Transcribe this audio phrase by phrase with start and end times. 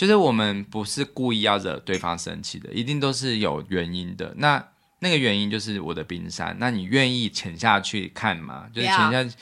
[0.00, 4.32] 就是我们不是故意要惹对方生气的，一定都是有原因的。
[4.38, 4.64] 那
[5.00, 8.64] 那个原因就是我的冰山，那你愿意潜下去看吗？
[8.74, 9.32] 就是潜下去。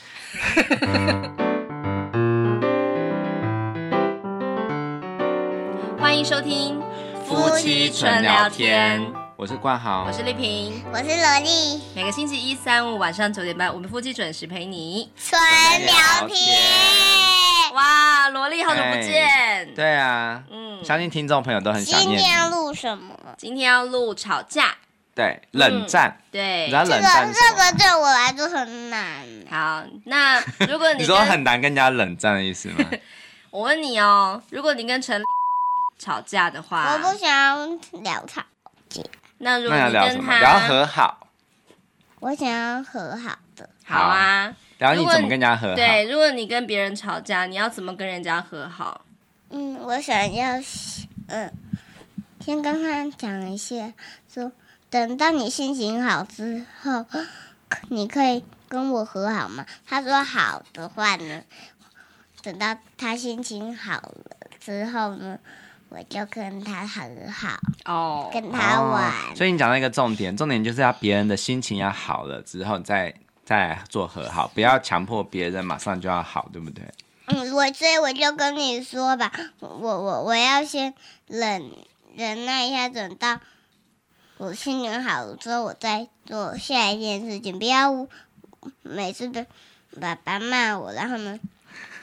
[5.97, 6.77] 欢迎收听
[7.25, 9.01] 夫妻纯聊天，
[9.37, 11.81] 我是冠豪，我是丽萍，我是萝莉。
[11.95, 15.39] 每个星期一、三、五晚上九点半，我们夫妻准时陪你纯
[15.85, 17.18] 聊天。
[17.73, 19.73] 哇，萝莉好久不见。
[19.75, 22.17] 对啊，嗯，相信听众朋友都很想念。
[22.17, 23.15] 今天要录什么？
[23.37, 24.75] 今天要录吵架。
[25.15, 26.17] 对，冷战。
[26.31, 29.23] 对，这个这个对我来说很难。
[29.49, 32.85] 好，那如果你 你说很难跟人家冷战的意思吗？
[33.51, 35.21] 我问你哦，如果你跟陈
[35.99, 38.41] 吵架的话，我不想聊吵
[38.87, 39.01] 架。
[39.39, 41.27] 那如果你跟他聊和好，
[42.21, 43.69] 我想要和好的。
[43.85, 44.53] 好啊。
[44.79, 45.75] 然后你怎么跟人家和好？
[45.75, 49.01] 对，如果你跟别人吵架，你要怎么跟人家和好？
[49.49, 50.53] 嗯，我想要，
[51.27, 51.51] 嗯，
[52.39, 53.91] 先跟他讲一下，
[54.33, 54.49] 说
[54.89, 57.05] 等到你心情好之后，
[57.89, 59.65] 你可以跟我和好吗？
[59.85, 61.41] 他说好的话呢，
[62.41, 64.25] 等到他心情好了
[64.61, 65.37] 之后呢，
[65.89, 69.09] 我就跟他和好哦，跟他玩。
[69.09, 73.13] 哦，所以你讲到一个重点，重点就是要别人的心情要好了之后再。
[73.49, 76.83] 再做和好，不要强迫别人马上就要好，对不对？
[77.25, 80.93] 嗯，我所以我就跟你说吧，我我我要先
[81.25, 81.71] 忍
[82.15, 83.39] 忍耐一下，等到
[84.37, 87.57] 我心情好了之后，我再做下一件事情。
[87.57, 88.07] 不要
[88.83, 89.43] 每次都
[89.99, 91.39] 爸爸骂我，然后呢，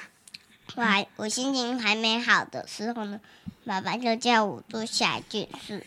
[0.74, 3.20] 我还我心情还没好的时候呢，
[3.64, 5.86] 爸爸就叫我做下一件事。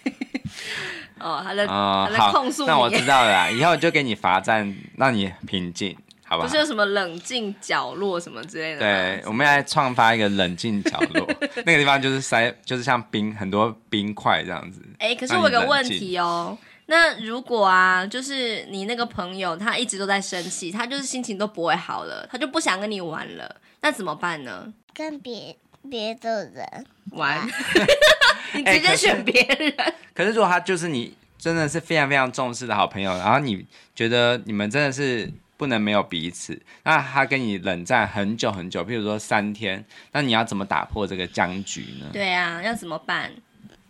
[1.19, 2.67] 哦，他在他在控诉你。
[2.67, 6.47] 那我知道了啦，以后就给你罚站，让你平静，好不好？
[6.47, 8.79] 不是有什么冷静角落什么之类的？
[8.79, 11.27] 对，我们来创发一个冷静角落，
[11.65, 14.81] 那个地方就是塞，就是像冰很多冰块这样子。
[14.99, 24.73] 哎、欸，可是我有个问题哦，那如果啊，就是你那个朋友他一直都在生气，他就是心情都不会好了，他就不想跟你玩了，那怎么办呢？
[24.93, 25.55] 跟别
[25.89, 27.47] 别的人玩。
[28.53, 30.23] 你直接选别人、欸可。
[30.23, 42.07] 可是如果他就是你真的是非常非常重视的好朋友，然后你觉得你们真的是不能没有彼此，那他跟你冷战很久很久，譬如说三天，那你要怎么打破这个僵局呢？
[42.11, 43.31] 对啊，要怎么办？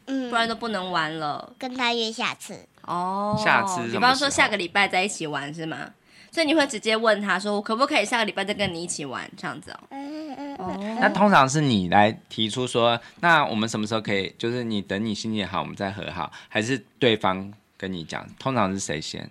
[0.07, 1.53] 嗯，不然都不能玩了。
[1.57, 5.91] 跟他约下次哦，下次，比方说下个礼拜在一起玩是吗？
[6.31, 9.79] 所以你会直接问他说：“我可不可以下个礼拜再跟你一起玩？”这样子哦。
[9.89, 10.97] 嗯嗯嗯。
[11.01, 14.31] 那通常是你来提出说：“那我们什么时候可以？
[14.37, 18.27] 就是你等你心情好，我们再和好。”还是对方跟你讲？
[18.37, 19.27] 通常是谁先？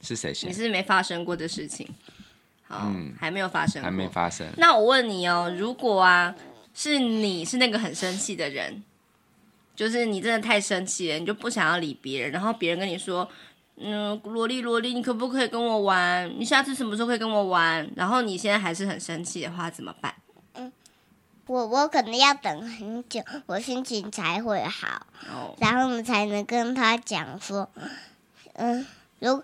[0.00, 0.48] 是谁先？
[0.48, 1.86] 你是没发生过的事情。
[2.66, 3.90] 好，嗯，还没有发生过。
[3.90, 4.46] 还没发生。
[4.56, 6.34] 那我问你哦，如果啊，
[6.72, 8.82] 是你是那个很生气的人，
[9.74, 13.28] 就是你真的太生气了，你就不想要理别人，然后别人跟你说。
[13.78, 16.30] 嗯，萝莉萝莉，你可不可以跟我玩？
[16.38, 17.88] 你下次什么时候可以跟我玩？
[17.94, 20.14] 然后你现在还是很生气的话，怎么办？
[20.54, 20.72] 嗯，
[21.46, 27.68] 我我可能要等很久，我心情才会好，哦、然后我们才能跟他讲说，
[28.54, 28.86] 嗯，
[29.18, 29.42] 如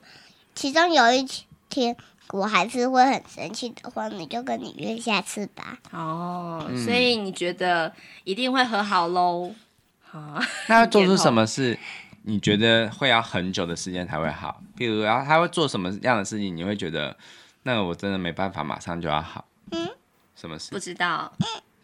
[0.55, 1.29] 其中有一
[1.69, 1.95] 天
[2.31, 5.79] 我还是会很生气的话，你就跟你约下次吧。
[5.91, 7.93] 哦，嗯、所以你觉得
[8.25, 9.55] 一定会和好喽？
[10.03, 11.79] 好， 那要做出什么事？
[12.25, 14.63] 你觉得会要很久的时间才会好？
[14.77, 16.57] 比如，然后他会做什么样的事情？
[16.57, 17.17] 你会觉得，
[17.65, 19.45] 那个我真的没办法马上就要好。
[19.73, 19.89] 嗯，
[20.37, 20.71] 什么事？
[20.71, 21.33] 不知道。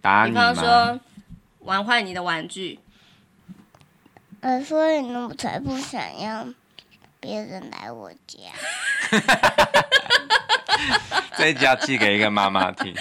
[0.00, 0.52] 打你吗？
[0.52, 1.00] 比方说，
[1.60, 2.78] 玩坏你的玩具。
[4.40, 6.46] 呃，所以呢，我才不想要
[7.18, 8.38] 别人来我家。
[11.36, 12.94] 这一集要寄给一个妈妈听。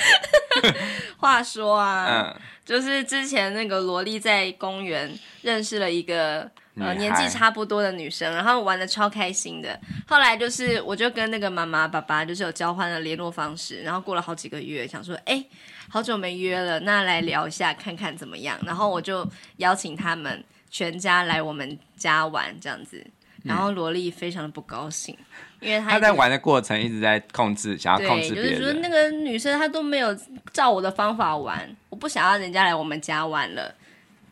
[1.17, 6.49] 话说啊，嗯，就是之前那个萝莉在公园认识了一个。
[6.79, 9.79] 呃，年纪差不多的女生，然后玩的超开心的。
[10.07, 13.81] 后来就是，我就跟那个妈妈、爸爸就是有交换了联络方式。
[13.81, 15.43] 然后过了好几个月，想说，哎，
[15.89, 18.59] 好久没约了，那来聊一下，看看怎么样。
[18.63, 19.27] 然后我就
[19.57, 23.05] 邀请他们全家来我们家玩，这样子。
[23.43, 25.17] 然后萝莉非常的不高兴，
[25.61, 28.51] 因为她她在玩的过程一直在控制，想要控制别人。
[28.51, 30.13] 就是说那个女生她都没有
[30.51, 33.73] 照我的方法玩，我不想要人家来我们家玩了。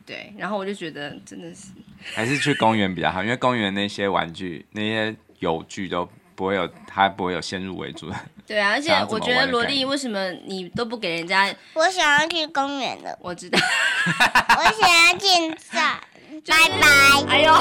[0.05, 1.69] 对，然后我就觉得真的是。
[2.13, 8.15] 还是去公园比较好，因为公园那些玩具、那些游具都不会有，它不会有先入为主的。
[8.45, 11.51] 对啊，而且我觉得萝莉，为什么你都不给人家？
[11.73, 13.57] 我想要去公园的，我知道。
[14.05, 15.99] 我想要进站，
[16.45, 16.87] 拜拜。
[17.27, 17.51] 哎呦，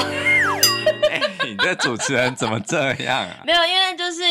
[1.09, 3.37] 哎，你的主持人怎么这样啊？
[3.45, 4.21] 没有，因为就是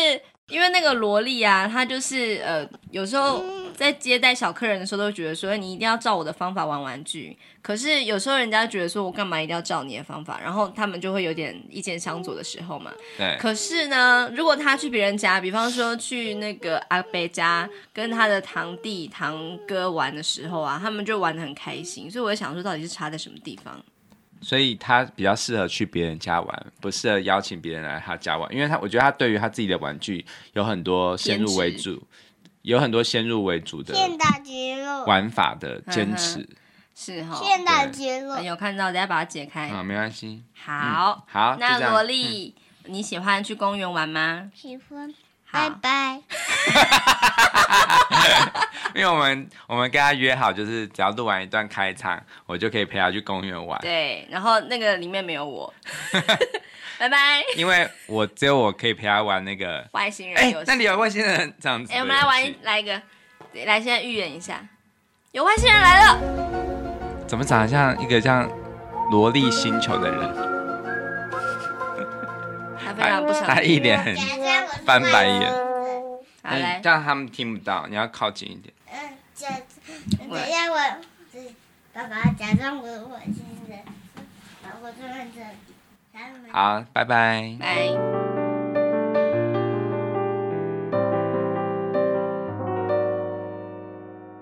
[0.47, 3.43] 因为那个萝莉啊，她就是呃，有时候
[3.75, 7.37] 在接待小客人的时候，都会觉得说你一定要照我的方法玩玩具。
[7.61, 12.91] 可是有时候人家觉得说我干嘛一定要照你的方法，然后他们就会有点意见相左的时候嘛。
[13.17, 13.37] 对。
[13.39, 22.09] 可是呢，如果他去别人家，比方说去那个阿贝家跟他的堂弟堂哥玩的时候啊，他们就玩的很开心。
[22.09, 23.83] 所以我就想说，到底是差在什么地方？
[24.41, 30.23] 所以他比较适合去别人家玩，不适合邀请别人来他家玩，因为他我觉得他对于他自己的玩具
[30.53, 31.99] 有很多先入为主，
[32.65, 33.93] 有很多先入为主的
[35.05, 36.49] 玩法的坚持，
[36.95, 37.35] 是哈。
[37.35, 39.69] 现代结论有看到，等下把它解开。
[39.69, 40.43] 啊，没关系。
[40.55, 41.57] 好，好。
[41.59, 44.49] 那萝莉，你喜欢去公园玩吗？
[44.55, 45.13] 喜欢。
[45.51, 46.23] 拜拜。
[48.95, 53.79] 因为我们我们跟他约好，就是只要录完一段开场，我就可以陪他去公园玩。
[53.81, 55.71] 对，然后那个里面没有我。
[56.97, 57.43] 拜拜。
[57.55, 60.65] 因为我只有我可以陪他玩那个外星人游戏。
[60.67, 61.91] 那里有外星人这样子。
[61.93, 63.01] 哎，我们来玩来一个，
[63.65, 64.65] 来现在预演一下，
[65.31, 66.19] 有外星人来了。
[67.27, 68.49] 怎么长得像一个像
[69.11, 70.19] 萝莉星球的人？
[72.85, 73.43] 他非常不想。
[73.43, 74.15] 他一脸很
[74.85, 75.51] 翻白眼。
[76.43, 78.71] 好来，这样他们听不到，你要靠近一点。
[78.91, 79.47] 嗯，假，
[80.17, 80.77] 等一下我，
[81.91, 83.33] 爸爸假装我我现
[83.67, 83.83] 在，
[84.81, 85.47] 我坐在这里。
[86.51, 87.57] 好，拜拜。
[87.59, 87.89] 拜。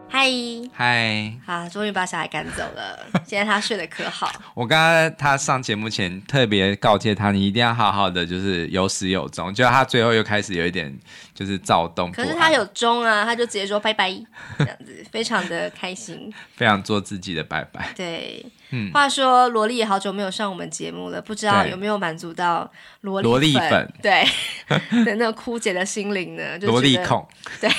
[0.10, 0.30] 嗨
[0.76, 3.00] 嗨，好，终于把小孩赶走了。
[3.24, 4.32] 现在他睡得可好。
[4.56, 9.54] 我刚刚他上节目前特别告诫他，你一定要好好的，就是有始有终。
[9.54, 10.92] 就他最后又开始有一点
[11.36, 12.12] 就是躁动。
[12.12, 14.10] 可是他有终啊，他就直接说拜拜，
[14.58, 17.90] 这样子非常的开心， 非常做自己的拜拜。
[17.96, 18.44] 对。
[18.76, 22.68] 嗯，话说萝莉也好久没有上我们节目了，不知道有没有满足到
[23.02, 24.26] 萝莉萝莉粉对
[25.06, 26.58] 的那个枯竭的心灵呢？
[26.62, 27.24] 萝莉控
[27.62, 27.70] 对，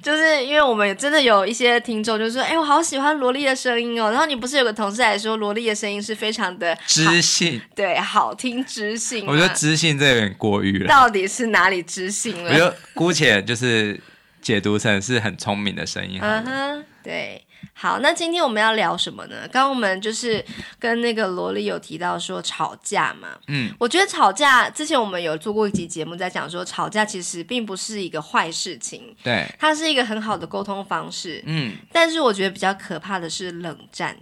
[0.00, 9.24] 就是因为我们真的有一些听众就说：“哎、欸，我好喜欢萝莉的声音哦。”然后你不是有个同事还说萝莉的声音是非常的知性，对，好听知性。
[9.26, 12.52] 我觉得知性这有点过誉了，到底是哪里知性了？
[12.52, 13.98] 我就姑且就是
[14.42, 16.18] 解读成是很聪明的声音。
[16.22, 17.42] 嗯哼，对。
[17.72, 19.36] 好，那今天我们要聊什么呢？
[19.52, 20.44] 刚刚我们就是
[20.78, 34.16] 跟那个萝莉有提到说吵架嘛，嗯，我觉得吵架之前我们有做过一集节目，在讲说吵架其实并不是一个坏事情，对，它是一个很好的沟通方式，嗯，但是我觉得比较可怕的是冷战，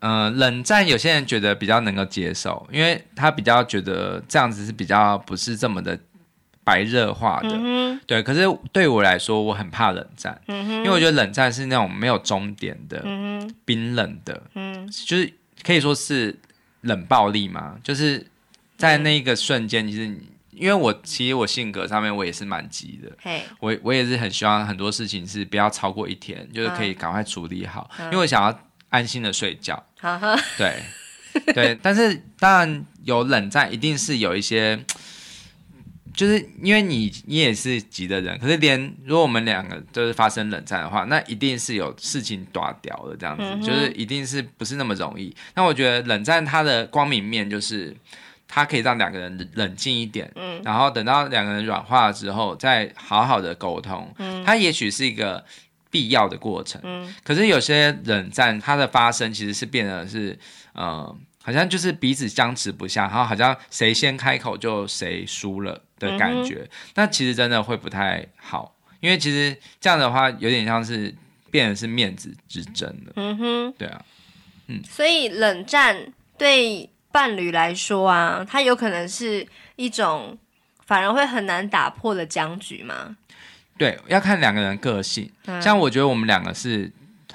[0.00, 5.98] 嗯、呃，冷战有些人觉得比较能够接受，因为他比较觉得这样子是比较不是这么的。
[6.68, 8.42] 白热化的，嗯、对，可是
[8.72, 15.32] 对我来说，我很怕冷战，嗯、因为我觉得冷战是那种没有终点的，嗯、冰冷的，嗯、就是
[15.62, 16.38] 可以说是
[16.82, 18.26] 冷暴力嘛，就是
[18.76, 20.14] 在那个瞬间，其实
[20.50, 23.10] 因为我其实我性格上面我也是蛮急的，
[23.60, 28.60] 我我也是很希望很多事情是不要超过一天，就是可以赶快处理好，嗯、因为我想要
[28.90, 30.20] 安心的睡觉，嗯、
[30.58, 30.74] 对。
[31.54, 34.76] 对，但是当然有冷战，一定是有一些。
[36.18, 45.32] 就是因为你你也是急的人，可是连如果我们两个就是发生冷战的话，那一定是有事情断掉的这样子，嗯、就是一定是不是那么容易。
[45.54, 47.96] 那我觉得冷战它的光明面就是，
[48.48, 55.44] 它可以让两个人冷静一点，嗯，然后等到两个人软化了之后，再好好的沟通，嗯，它也许是一个
[55.88, 60.36] 必要的过程，嗯，可是有些冷战它的发生其实是变得是，
[60.72, 65.82] 呃，好像就是彼此僵持不下，然后好像谁先开口就谁输了。
[66.00, 71.12] 的感觉，嗯、那其实真的会不太好，因为其实这样的话有点像是
[71.50, 73.12] 变成是面子之争了。
[73.16, 74.04] 嗯哼，对啊，
[74.68, 80.38] 嗯，所以冷战对伴侣来说啊，它有可能是一种
[80.86, 83.16] 反而会很难打破的僵局吗？
[83.76, 85.28] 对，要看两个人个性。
[85.46, 86.88] 嗯、像我觉得我们两个是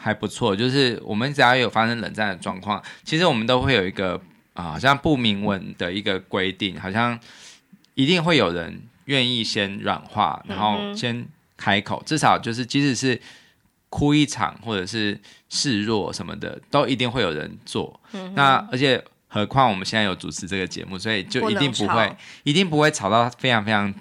[0.04, 4.22] 还不错，就是我们只要有发生冷战的状况，其实我们都会有一个
[4.54, 7.20] 啊，好像不明文的一个规定，好像。
[7.96, 13.22] 一定会有人愿意先软化，然后先开口，嗯、至少就是即使是
[13.90, 18.00] 哭一场或者是示弱什么的，都一定会有人做。
[18.14, 23.94] 嗯、那而且何况我们现在有主持这个节目，所以就一定不会，不一定不会吵到非常非常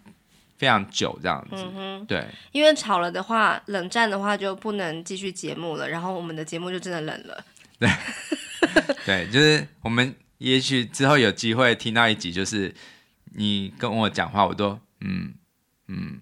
[0.62, 1.57] 非常久这样子。
[1.76, 7.45] 嗯、对，因为吵了的话，冷战的话就不能继续节目了，然后我们的节目就真的冷了。
[7.81, 7.90] 对，
[9.04, 12.73] 对，就是我们也许之后有机会听到一集，就是。
[13.35, 15.33] 你跟我讲话，我都嗯
[15.88, 16.21] 嗯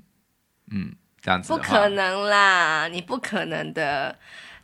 [0.70, 1.52] 嗯这样子。
[1.52, 4.16] 不可能啦，你不可能的。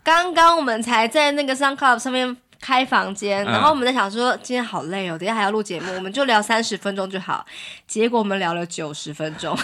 [0.05, 7.45] 刚刚我们才在那个 SoundCloud 上面开房间，然后我们在想说今天好累哦，等一下还要录节目，我们就聊三十分钟就好。
[7.87, 9.57] 结果我们聊了九十分钟，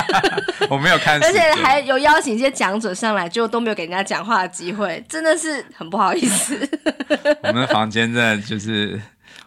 [0.70, 6.56] 我没有看，而且还有邀请一些讲者上来，就都没有给人家讲话的机会，真的是很不好意思。
[7.42, 9.00] 我们的房间真的就是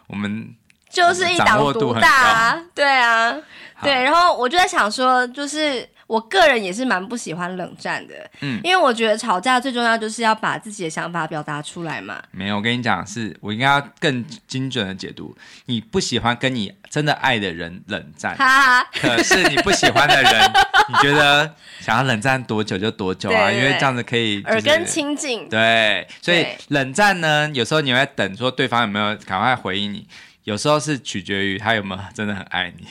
[0.06, 0.54] 我们
[0.88, 3.36] 就是一党独大啊，对啊，
[3.82, 5.88] 对，然后我就在想说，就是。
[6.10, 12.20] 我个人也是蛮不喜欢冷战的，嗯，因为我觉得吵架最重要就是要把自己的想法表达出来嘛。
[12.32, 15.36] 没有，我跟你讲，是我应该要更精准的解读。
[15.66, 20.52] 你不喜欢跟你真的爱的人冷战，哈哈，可是你不喜欢的人，
[20.90, 23.48] 你觉得想要冷战多久就多久啊？
[23.52, 25.48] 因为这样子可以、就是、耳根清净。
[25.48, 30.08] 对，所以冷战呢，有时候你会等说对方有没有赶快回应你，
[30.42, 32.84] 有时候是取决于他有没有真的很爱你。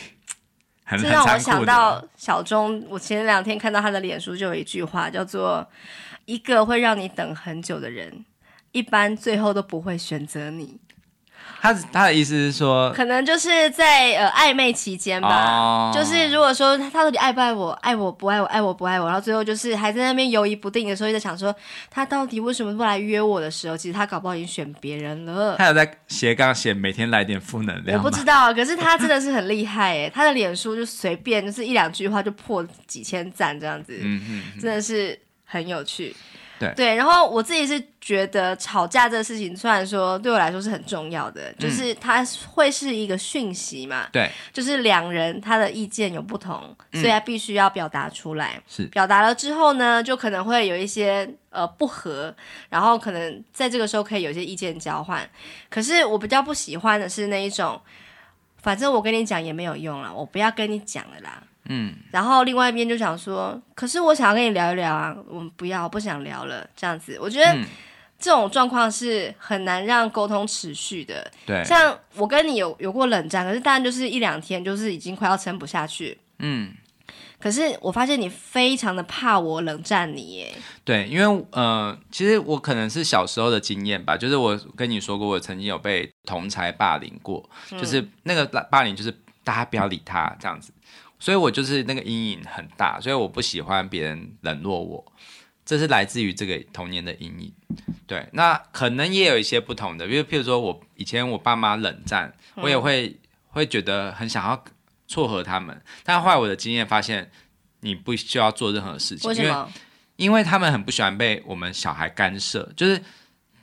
[0.98, 5.67] 这让我想到小钟，我前两天看到他的脸书，就有一句话叫做
[6.25, 8.25] ：“一个会让你等很久的人，
[8.72, 10.79] 一般最后都不会选择你。”
[11.62, 15.94] 他他的意思是说，可能就是在呃暧昧期间吧，oh.
[15.94, 21.54] 就是如果说他到底爱不爱我，爱我不爱我，爱我不爱我，然后最后就是还在那边犹疑不定的时候，就在想说
[21.92, 25.58] 他到底为什么不来约我的时候，其实他搞不好已经选别人了。
[25.58, 36.16] 他有在斜杠写每天来点负能量，我不知道，可是他真的是很厉害哎，他的脸书就随便就是一两句话就破几千赞这样子，嗯嗯，真的是很有趣。
[36.60, 48.62] 对，对，然后我自己是觉得吵架这个事情，虽然说对我来说是很重要的，嗯、就是它会是一个讯息嘛，对，就是两人他的意见有不同，嗯、所以他必须要表达出来。
[48.68, 52.36] 是，表达了之后呢，就可能会有一些呃不合，
[52.70, 55.28] 然后可能在这个时候可以有一些意见交换。
[55.70, 57.80] 可是我比较不喜欢的是那一种，
[58.58, 61.42] 反正我跟你讲也没有用了，我不要跟你讲了啦。
[61.69, 67.55] 嗯，然后另外一边就想说，可是我想要跟你聊一聊啊，我们不要，不想聊了，这样子，我觉得
[68.19, 71.31] 这种状况是很难让沟通持续的。
[71.45, 76.17] 对，像我跟你有有过冷战，可是当然就是一两天，就是已经快要撑不下去。
[76.39, 76.73] 嗯，
[77.39, 80.51] 可是我发现你非常的怕我冷战你耶。
[80.83, 90.73] 对，因为呃，其实我可能是小时候的经验吧，就是我跟你说过，我曾经有被同才霸凌过，就是那个霸凌，就是大家不要理他这样子。
[91.19, 95.13] 所以我就是那个阴影很大，所以我不喜欢别人冷落我，
[95.65, 97.53] 这是来自于这个童年的阴影。
[98.07, 103.15] 对，那可能也有一些不同的，因为譬如说我以前我爸妈冷战，我也会
[103.49, 104.63] 会觉得很想要
[105.07, 107.29] 撮合他们，但后来我的经验发现，
[107.81, 109.33] 你不需要做任何事情？
[109.35, 109.65] 因为
[110.15, 113.01] 因为他们很不喜欢被我们小孩干涉，就是。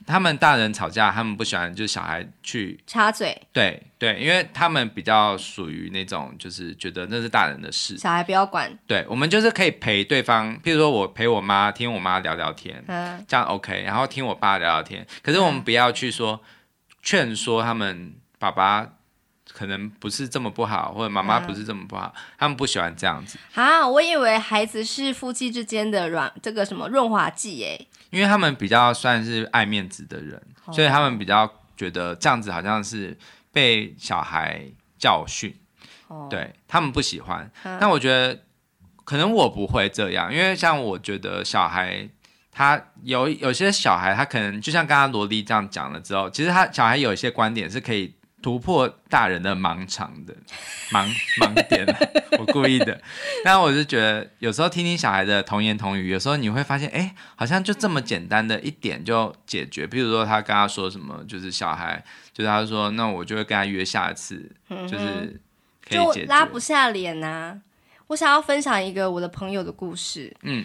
[0.07, 3.39] 他们大人吵架，他们不喜欢就是小孩去插嘴。
[3.51, 8.71] 对对，因为他们比较属于那种，就是觉得那是大人的事，小孩不要管。
[8.87, 15.05] 对，我们就是可以陪对方，譬如说我陪我妈听我妈聊聊天，嗯，这样 OK，然后听我爸聊聊天。
[15.21, 16.41] 可是我们不要去说
[17.03, 18.87] 劝说他们爸爸
[19.51, 23.37] 可能不是这么不好，或者妈妈不是这么不好，嗯，他们不喜欢这样子。
[23.55, 27.85] 啊，我以为孩子是夫妻之间的软这个什么润滑剂哎。
[28.09, 33.17] 因为他们比较算是爱面子的人，哦、所以他们比较觉得这样子好像是
[33.51, 34.61] 被小孩
[34.97, 35.55] 教训，
[36.07, 37.49] 哦、对他们不喜欢。
[37.63, 38.43] 但、嗯、我觉得
[39.03, 42.07] 可能我不会这样，因为像我觉得小孩
[42.51, 48.16] 他有有些小孩他可能就像刚刚萝莉这样讲了之后，其实他小孩有一些观点是可以。
[48.47, 50.33] 突破大人的盲肠的
[50.89, 51.05] 盲
[51.41, 51.85] 盲点，
[52.39, 52.97] 我故意的。
[53.43, 59.85] 但我是觉得，有时候听听小孩的童言童语，有时候你会发现，哎，好像就这么简单的一点就解决。
[59.85, 62.01] 比如说，他跟他说什么，就是小孩，
[62.31, 65.37] 就是他说，那我就会跟他约下次，嗯、就是
[65.85, 66.25] 可以解决。
[66.25, 67.59] 就拉不下脸呐、啊。
[68.07, 70.33] 我想要分享一个我的朋友的故事。
[70.43, 70.63] 嗯。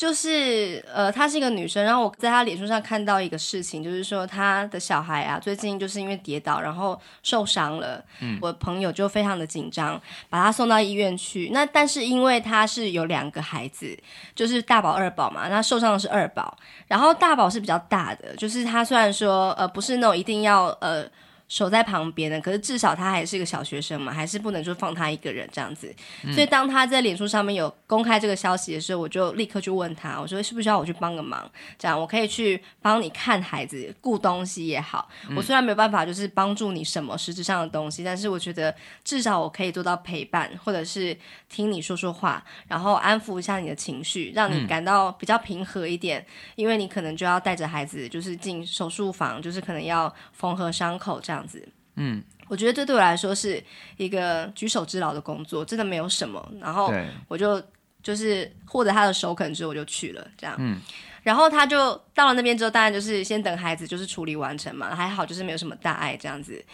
[0.00, 8.02] 就是呃，她是一个女生，然后我在她脸书上看到一个事情，就是说她的小孩啊，最近就是因为跌倒，然后受伤了。
[8.20, 11.50] 嗯，我朋友就非常的紧张，把她送到医院去。
[11.52, 13.94] 那但是因为她是有两个孩子，
[14.34, 21.06] 就是大宝二宝嘛，那受伤的是二宝，然后大宝是比较大的，就是他虽然说呃不是那种一定要呃。
[21.50, 25.92] 守在旁边的，可是至少他还是一个小学生嘛，还是不能就放他一个人这样子。
[26.22, 31.50] 嗯、所以当他在脸书上面有公开这个消息的时候，我就立刻去问他，我说需不需要我去帮个忙？
[31.76, 35.08] 这样我可以去帮你看孩子、顾东西也好。
[35.28, 41.16] 嗯、我虽然没有办法就是帮助你什么实质上的东西，但是我觉得至少我可以做到陪伴，或者是
[41.48, 46.20] 听你说说话，然后安抚一下你的情绪，让你感到比较平和一点。
[46.20, 51.39] 嗯、因为你可能就要带着孩子就是进手术房，就是可能要缝合伤口这样。
[51.40, 51.66] 样子，
[51.96, 53.62] 嗯，我觉得这对我来说是
[53.96, 56.46] 一个举手之劳的工作，真的没有什么。
[56.60, 56.92] 然后
[57.28, 57.62] 我就
[58.02, 60.26] 就是获得他的首肯之后，我就去了。
[60.36, 60.80] 这样，嗯，
[61.22, 66.64] 然后他就到了那边之后，当然就是先等孩子就是处理完成嘛，还好就是没有什么大碍这样子。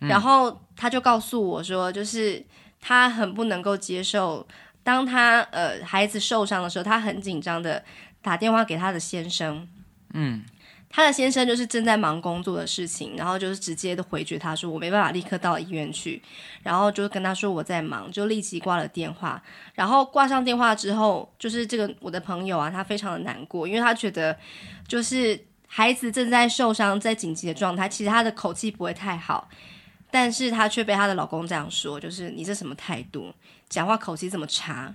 [0.00, 2.44] 然后他就告诉我说，就是
[2.80, 4.46] 他很不能够接受，
[4.82, 7.82] 当他呃孩子受伤的时候，他很紧张的
[8.20, 9.66] 打电话给他的先生，
[10.12, 10.44] 嗯。
[10.96, 16.22] 他的先生就是正在忙工作的事情，然后就是直接的回绝他说，我没办法立刻到医院去，
[16.62, 19.42] 然后就跟他说我在忙，就立即挂了电话。
[19.74, 24.34] 然后挂上电话之后，就是这个我的朋友啊，他非常的难过，因为他觉得
[24.88, 29.50] 就是孩子正在受伤，在紧急的状态，其实他的口气不会太好，
[30.10, 33.34] 但是他却被他的老公这样说，就是你这什么态度，
[33.68, 34.94] 讲话口气这么差。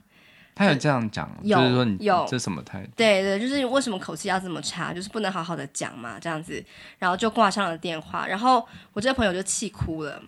[0.53, 2.89] 他有这样讲，有就是说你有这什么态度？
[2.95, 4.93] 对对，就是为什么口气要这么差？
[4.93, 6.63] 就是不能好好的讲嘛，这样子，
[6.99, 8.27] 然后就挂上了电话。
[8.27, 10.21] 然后我这个朋友就气哭了，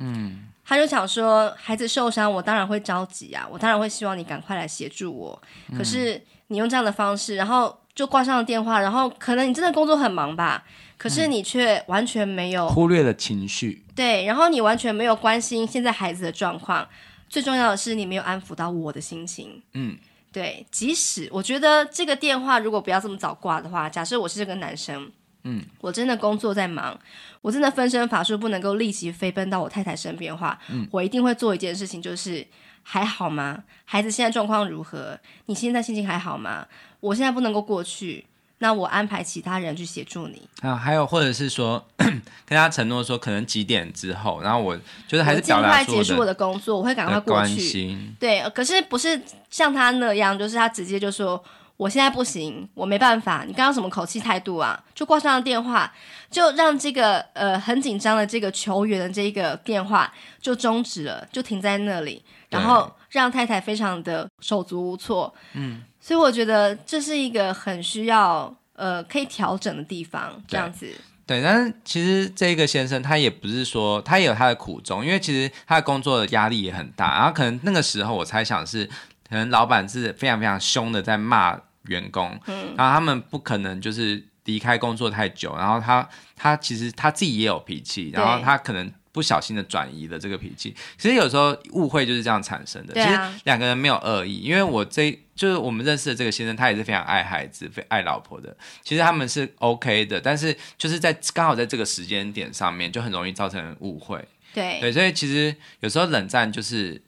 [0.00, 5.40] 嗯，他就想说，孩子受伤，我当然会着急啊，我当然会希望你赶快来协助我。
[5.76, 10.64] 可是你用这样的方式，然后就挂上了电话，然后可能你真的工作很忙吧，
[10.98, 16.86] 可是你却完全没有忽略了情绪，对，然后你完全没有关心现在孩子的状况。
[17.28, 19.62] 最重要的是，你没有安抚到我的心情。
[19.74, 19.96] 嗯，
[20.32, 20.66] 对。
[20.70, 25.10] 即使我觉得这个电话如果不要这么早挂的话，假设我是这个男生，
[25.44, 26.98] 嗯，我真的工作在忙，
[27.42, 32.46] 我真的分身乏术，不能够立即飞奔到我太太身边的话，嗯，我一定会做一件事情，就是
[32.82, 33.64] 还好吗？
[33.84, 35.18] 孩子现在状况如何？
[35.46, 36.66] 你现在心情还好吗？
[37.00, 38.24] 我现在不能够过去。
[38.60, 47.96] 那我安排其他人去协助你啊，还有或者是说 跟他承诺说可能几点之后，然后我就是还是尽快结束我的工作，我会赶快过去。
[48.18, 51.40] 对，可是不是像他那样，就是他直接就说
[51.76, 53.44] 我现在不行，我没办法。
[53.46, 54.82] 你刚刚什么口气态度啊？
[54.92, 55.92] 就挂上了电话，
[56.28, 65.32] 就让这个呃很紧张的这个球员的这个电话就终止了，就停在那里，然后让太太非常的手足无措。
[65.52, 65.84] 嗯。
[66.08, 70.90] 所以我觉得这是一个很需要呃可以调整的地方，这样子。
[71.26, 78.86] 对，但是其实这个先生他也不是说他也有他的苦衷，因为其实他的工作的压力也很大，然后可能那个时候我猜想是，
[79.28, 88.90] 可能老板是非常非常凶的在骂员工，嗯，然后他们不可能就是离开工作太久，然后他他其实他自己也有脾气，然后他可能。
[89.18, 93.02] 不小心的转移了这个脾气，其实有时候误会就是这样产生的。
[93.02, 98.56] 啊、其实两个人没有恶意，因为我这就是我们认识的这个先生，他也是非常爱孩子、非爱老婆的。
[98.84, 104.24] 其实他们是 OK 的，但是就是在刚好在这个时间点上面，就很容易造成误会。
[104.54, 107.02] 对对，所以其实有时候冷战就是，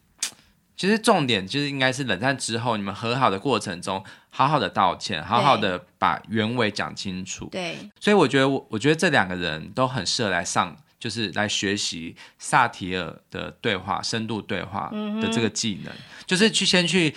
[0.77, 7.47] 其实重点就是应该是冷战之后，你们和好的过程中，好好的道歉，好好的把原委讲清楚。
[7.53, 10.77] 对，所以我觉得我我觉得这两个人都很适合来上。
[11.01, 14.91] 就是来学习萨提尔的对话、深度对话
[15.23, 17.13] 的这个技能，嗯、就是去先去，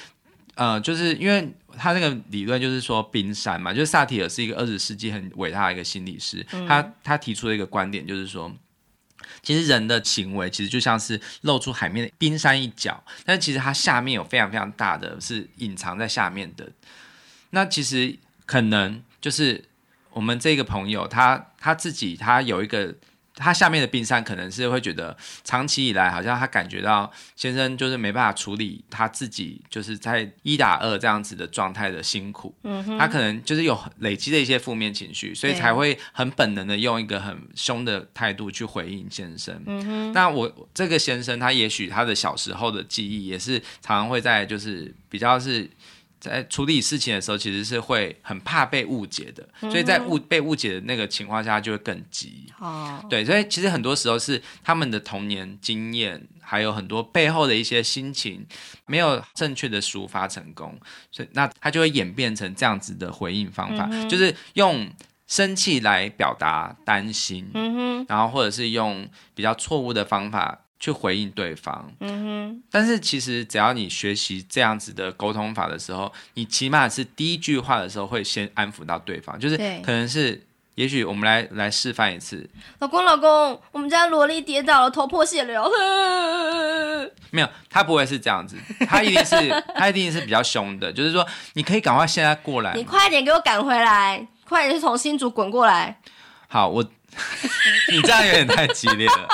[0.56, 8.50] 呃，就是因为他那个理论就是说冰山嘛，就是萨提尔是一个二十世纪很伟大的一个心理师，嗯、他他提出了一个观点，就是说，
[9.42, 16.72] 其实人的行为其实就像是露出海面的冰山一角，但其实它下面有非常非常大的是隐藏在下面的，
[17.50, 19.66] 那其实可能就是
[20.12, 22.96] 我们这个朋友他他自己他有一个。
[23.36, 39.62] 他下面的冰山可能是会觉得，长期以来好像他感觉到先生就是没办法处理他自己就是在一打二这样子的状态的辛苦，嗯哼，他可能就是有累积的一些负面情绪，所以才会很本能的用一个很凶的态度去回应先生。
[39.66, 45.70] 嗯哼，那我这个先生他也许他的小时候的记忆也是常常会在就是比较是。
[46.30, 52.46] 在处理事情的时候，其实是会很怕被误解的，所以在误被误解的那个情况下，就会更急。
[52.60, 58.46] 哦，对，所以其实很多时候是他们的童年经验，还有很多背后的一些心情，
[58.86, 60.80] 没有正确的抒发成功，
[61.12, 64.90] 所以那他就会演变成这样子的回应方法，嗯、就是用
[65.28, 69.06] 生气来表达担心，嗯哼，然后或者是用
[69.36, 70.62] 比较错误的方法。
[70.84, 72.64] 去回应对方，嗯哼。
[72.70, 82.50] 但是其实只要你学习这样子的沟通法的时候，你起码是第一句话的时候会先安抚到对方，就是可能是，也许我们来来示范一次。
[82.80, 85.64] 老公，老公，我们家萝莉跌倒了，头破血流。
[87.32, 95.98] 没有，他不会是这样子，他一定是 他一定是比较凶的，就是说你可以赶快现在过来，你快点给我赶回来，快点从新竹滚过来。
[96.50, 96.86] 好，我
[97.92, 99.28] 你这样有点太激烈了。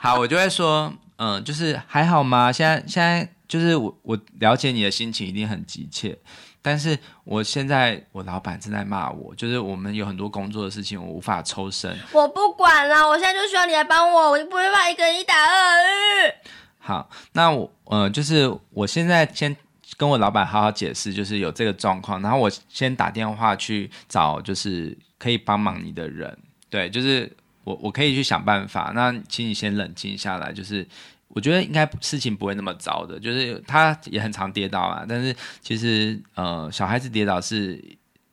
[0.00, 2.52] 好，我就会说，嗯，就是还好吗？
[2.52, 6.18] 现在现在就是我我了解你的心情一定很急切，
[6.60, 11.98] 但是我现在我老板正在骂我，就是我们有很多工作的事情，我无法抽身。
[12.12, 16.34] 我不管了，我现在就需要你来帮我，我就不会怕一个人一打二。
[16.78, 19.56] 好，那我呃，就是我现在先
[19.96, 26.36] 跟我老板好好解释，就是有这个状况，然后我先打电话去找就是可以帮忙你的人，
[26.74, 27.30] 对，就是
[27.62, 28.90] 我我可以去想办法。
[28.94, 30.84] 那请你先冷静下来，就是
[31.28, 37.80] 我觉得应该事情不会那么糟的，就是他也很常跌倒啊，但是其实呃小孩子跌倒是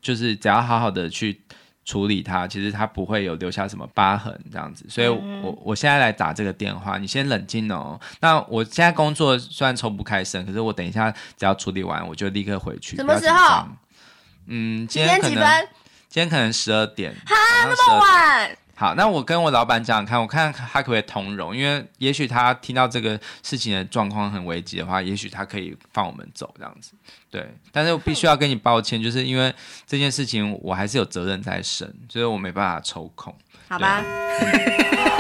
[0.02, 1.40] 就是只要好好的去。
[1.84, 8.00] 处理它，其实它不会有留下什么疤痕这样子，所以我，我、现在来打这个电话，你先冷静哦。
[8.22, 12.96] 那我现在工作虽然抽不开身，可是我等一下只要处理完，我就立刻回去。
[12.96, 13.68] 什么时候？
[14.46, 15.68] 嗯，今天可能，
[16.12, 17.16] 今天，可能十二点。
[17.26, 18.58] 哈，那么晚。
[18.76, 26.92] 好，那我跟我老板讲讲看，我看他可不可以通融，因为也许他听到这个事情的状况很危急的话，也许他可以放我们走这样子。
[27.30, 29.56] 对，但是我必须要跟你抱歉，就是因为
[29.88, 33.34] 这件事情我还是有责任在身，所以我没办法抽空。
[33.70, 34.02] 好吧。
[34.02, 34.52] 对，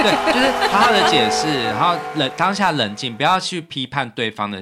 [0.33, 4.61] 就是好好的解释，然后冷当下冷静，不要去批判对方的。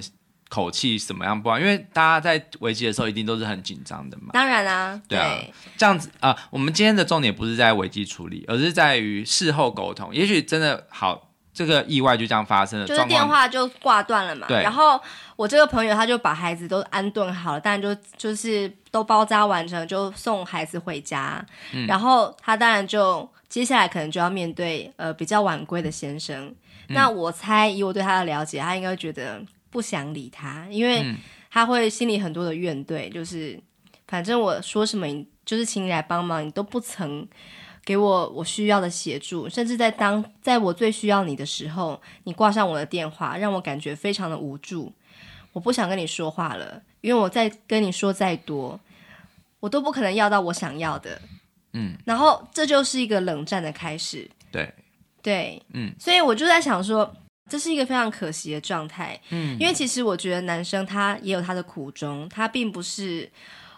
[0.49, 1.59] 口气怎么样不好？
[1.59, 4.31] 因为大家在危机的时候一定都是很紧张的嘛。
[4.33, 5.39] 当然啊，对啊，
[5.77, 10.13] 这样子啊、呃，我们今天的重点不是在危机处理，而是在于事后沟通。
[10.13, 14.47] 也许真的好，这个意外就这样发生了，就是电话就挂断了嘛。
[14.47, 14.63] 对。
[14.63, 14.99] 然后
[15.35, 21.45] 我这个朋友他就把孩子都安顿好了，但就就是都包扎完成，就送孩子回家。
[21.73, 21.85] 嗯。
[21.85, 26.47] 然后他当然就接下来可能就要面对呃比较晚归的先生。
[26.87, 26.95] 嗯。
[26.95, 29.39] 那我猜以我对他的了解，他应该会觉得。
[29.69, 31.15] 不想理他，因为
[31.49, 33.59] 他会心里很多的怨怼，就是
[34.07, 35.07] 反正我说什么，
[35.45, 37.27] 就是请你来帮忙，你都不曾
[37.85, 44.91] 给我我需要的协助，甚至在当在我最需要你的时候，你挂上我的电话，让我感觉非常的无助。
[45.53, 48.79] 我不想跟你说话了，因为我再跟你说再多，
[49.59, 51.21] 我都不可能要到我想要的。
[51.73, 54.29] 嗯，然后这就是一个冷战的开始。
[54.51, 54.73] 对，
[55.21, 57.15] 对，嗯，所以我就在想说。
[57.49, 63.29] 这是一个非常可惜的状态，嗯，因为其实我觉得男生他也有他的苦衷，他并不是，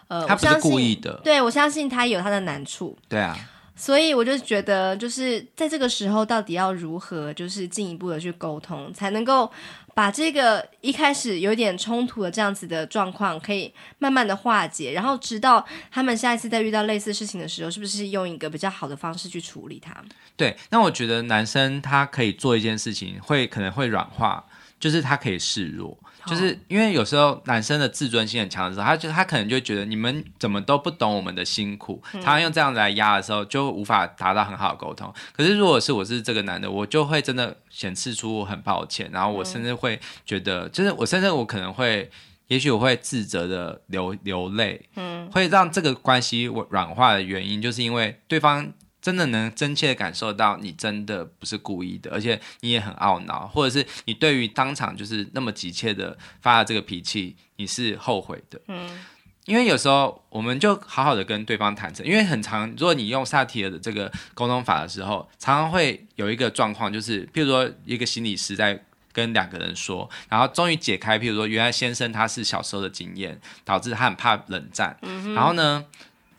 [0.07, 3.37] 呃，他不是故意的，对，我相信他也有他的难处，对啊，
[3.75, 9.51] 所以我就觉得，就是在这个时候，到底要如何，就是进一步的去沟通，才能够。
[9.93, 19.95] 把这个一开始有点冲突的这样子的状况，可以慢慢的化解，然后直到他们下一次再遇到类似事情的时候，是不是用一个比较好的方式去处理它？
[20.35, 24.43] 对，那我觉得男生他可以做一件事情，会可能会软化，
[24.79, 25.97] 就是他可以示弱。
[26.25, 35.13] 就是因为有时候男生的自尊心很强的时候，他就他可能就觉得你们怎么都不懂我们的辛苦，常常用这样子来压的时候，就无法达到很好的沟通。
[35.35, 42.09] 可是如果是我是这个男的，我就会真的显示出我很抱歉，然后我甚至会觉得，就是我甚至我可能会，
[42.47, 48.73] 也许我会自责的流流泪，嗯，会让这个关系软化的原因，就是因为对方。
[49.01, 58.61] 真的能真切的感受到你真的不是故意的，而且你也很懊恼，或者是你对于当场就是那么急切的发了这个脾气，你是后悔的。
[58.67, 58.99] 嗯，
[59.45, 68.79] 因为有时候我们就好好的跟对方坦诚，因为很常，如果你用萨提尔的这个沟通法的时候，常常会有一个状况，就是譬如说一个心理师在
[69.11, 75.83] 跟两个人说，然后终于解开，譬如说原来先生他是小时候的经验，导致他很怕冷战，嗯、然后呢，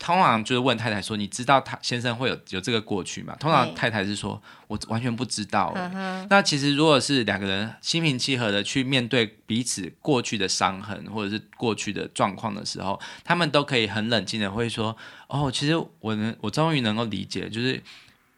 [0.05, 5.73] 通常就是问太太说：“你知道他先生会有有这个过去吗？”通常太太是说：“我完全不知道。”
[6.29, 14.97] 那其实如果是两个人心平气和的去面对彼此过去的伤痕或者是过去的状况的时候，他们都可以很冷静的会说
[15.29, 17.81] ：“哦，其实我能，我终于能够理解，就是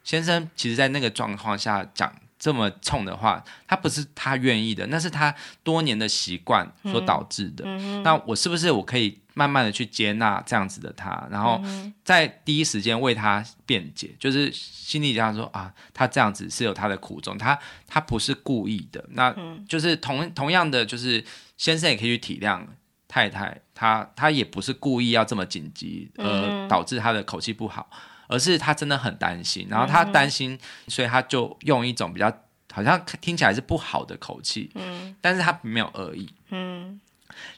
[0.03, 2.13] 先生其实在那个状况下讲。”
[2.45, 7.65] 这么冲的话，他不是他愿意的，那是他多年的习惯所导致的。
[7.65, 11.59] 嗯嗯、那我是不是我可以慢慢的去接纳这样子的他，然后
[12.03, 19.03] 在第一时间为他辩解，就是心里这样说啊，他这样子是有他的苦衷，他他不是故意的。
[19.13, 19.35] 那
[19.67, 21.25] 就是同同样的，就是
[21.57, 22.63] 先生也可以去体谅
[23.07, 27.89] 太太，他他也不是故意要这么紧急，而导致他的口气不好。
[28.27, 32.31] 而是他真的很担心，然后他担心，嗯、所以他就用一种比较
[32.71, 36.99] 好像听起来是不好的口气，嗯，但是他没有恶意，嗯，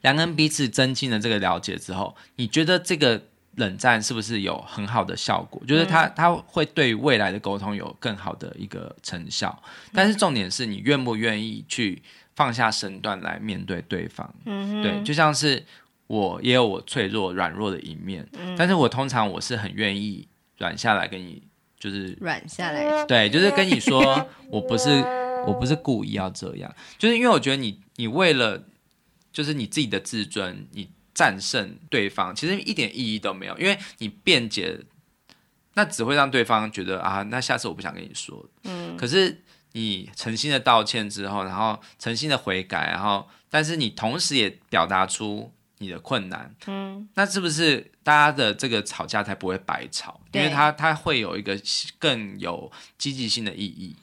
[0.02, 3.20] 两个人彼此增进了这个了解之后，你觉得这个
[3.56, 5.60] 冷战是不是有很好的效果？
[5.66, 9.60] 就是他他会对未来的沟通有更好的一个成效，
[9.94, 12.02] 但是重点是你愿不愿意去
[12.36, 15.66] 放下身段来面对对方，嗯，对，就像是
[16.06, 20.28] 我也有我脆弱软弱的一面，嗯，但是我通常我是很愿意。
[20.58, 21.44] 软下来跟你
[21.80, 24.90] 就是软下来，对，就是跟你说， 我不是
[25.46, 28.64] 我不是故意要这样，就是因为我觉得你你为了
[29.32, 34.80] 就是你自己的自尊，你战胜对方，其实一点意义都没有，因为你辩解，
[35.76, 38.44] 那只会让对方觉得啊，那下次我不想跟你说。
[38.64, 39.44] 嗯，可是
[39.74, 50.20] 你诚心的道歉之后，然后诚心的悔改，然后但是你同时也表达出你的困难，嗯，那是不是大家的这个吵架才不会白吵？
[50.32, 51.56] 因为它它会有一个
[52.00, 53.96] 更有积极性的意义。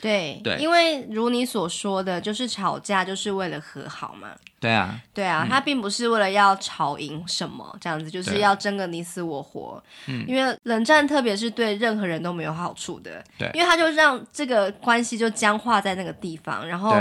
[0.00, 4.30] 对对，因为如你所说的，就是吵架就是为了和好嘛。
[4.58, 9.82] 对啊，对啊，他、嗯、并不是为了要吵赢什么这样子，就是要争个你死我活。
[10.08, 13.24] 嗯，因为冷战特别是对任何人都没有好处的。
[13.38, 16.94] 对，因为他就让这个关系就僵化在那个地方，然后。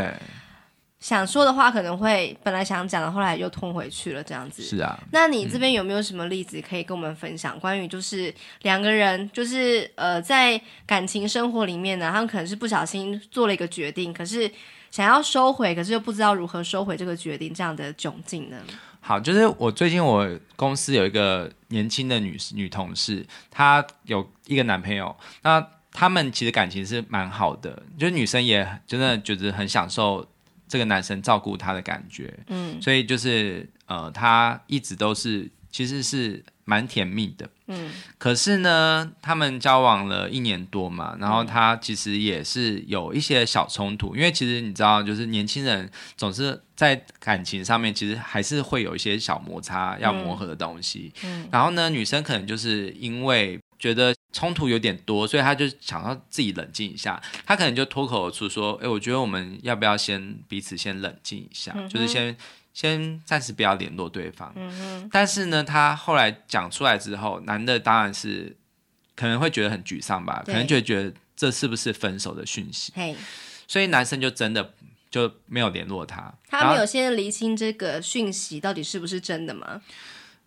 [1.01, 4.61] 想说的话可能会本来想讲的，后来又吞回去了，这样子。
[4.61, 4.97] 是啊。
[5.11, 7.57] 那你这边有没有什么例子可以跟我们分享？
[7.57, 14.49] 嗯、关于就是两个人，就是呃，在感情生活里面呢，他们可能是不小心做了一个决定，可是
[14.91, 18.57] 想要收回，可是又不知道如何收回这个决定，这样的窘境呢？
[18.99, 30.23] 好，就是我最近我公司有一个年轻的女女同事，她有一个男朋友，那他们其实感情是蛮好的，就是女生也真的觉得很享受。
[30.71, 37.91] 这个男生照顾她的感觉，嗯，所以就是呃，他一直都是其实是蛮甜蜜的，嗯。
[38.17, 51.49] 可是呢，他们交往了一年多嘛，然后他其实也是有一些小冲突，因为其实你知道，就是年轻人总是在感情上面，其实还是会有一些小摩擦要磨合的东西，嗯。
[51.51, 53.60] 然后呢，女生可能就是因为。
[53.82, 57.20] 觉得冲突有点多，所以他就想要自己冷静一下。
[57.48, 62.38] 他可能就脱口而出说：“哎，我觉得我们要不要先彼此先冷静一下，嗯、就是先
[62.76, 64.54] 先暂时不要联络对方。
[64.56, 68.56] 嗯”但是呢，他后来讲出来之后，男的当然是
[69.15, 72.94] 可能会觉得很沮丧吧，可能就觉得这是不是分手的讯息？
[73.67, 74.76] 所以男生就真的
[75.10, 76.32] 就没有联络他。
[76.48, 79.82] 他没有先厘清这个讯息到底是不是真的吗？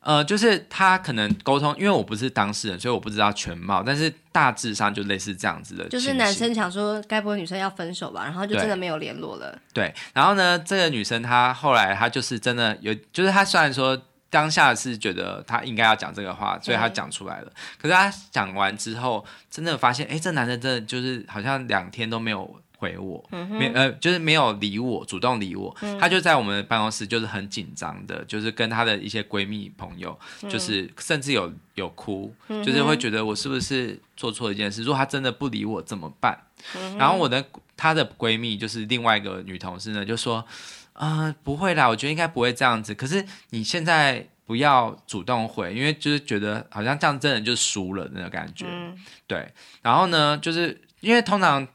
[0.05, 5.89] 呃，就是他可能沟通，因为我不是当事人，所以我不知道全貌，但是大致上就类似这样子的。
[5.89, 8.23] 就是男生想说，该不会女生要分手吧？
[8.25, 9.59] 然后就真的没有联络了。
[9.73, 17.53] 对，然后呢，这个女生她后来她就是真的有，就是她虽然说当下是觉得她应该要讲这个话，所以她讲出来了。
[17.81, 22.61] 可是她讲完之后，真的发现，哎，这男生真的就是好像两天都没有。
[22.85, 34.83] 回我，嗯、没呃，就是没有理我，主动理我，嗯、他就在我们的办公室，就是很紧张的，就是跟她的一些闺蜜朋友，嗯、就是甚至有有哭，嗯、就是会觉得我是不是做错一件事？
[34.83, 36.39] 如果她真的不理我怎么办？
[36.77, 37.43] 嗯、然后我的
[37.75, 40.45] 她的闺蜜就是另外一个女同事呢，就说，
[40.93, 42.95] 呃，不会啦，我觉得应该不会这样子。
[42.95, 48.95] 可是你现在不要主动回，因为就是觉得好像这样真的就输了那个感觉，嗯、
[49.27, 49.51] 对。
[49.81, 51.67] 然后呢，就是因为通常。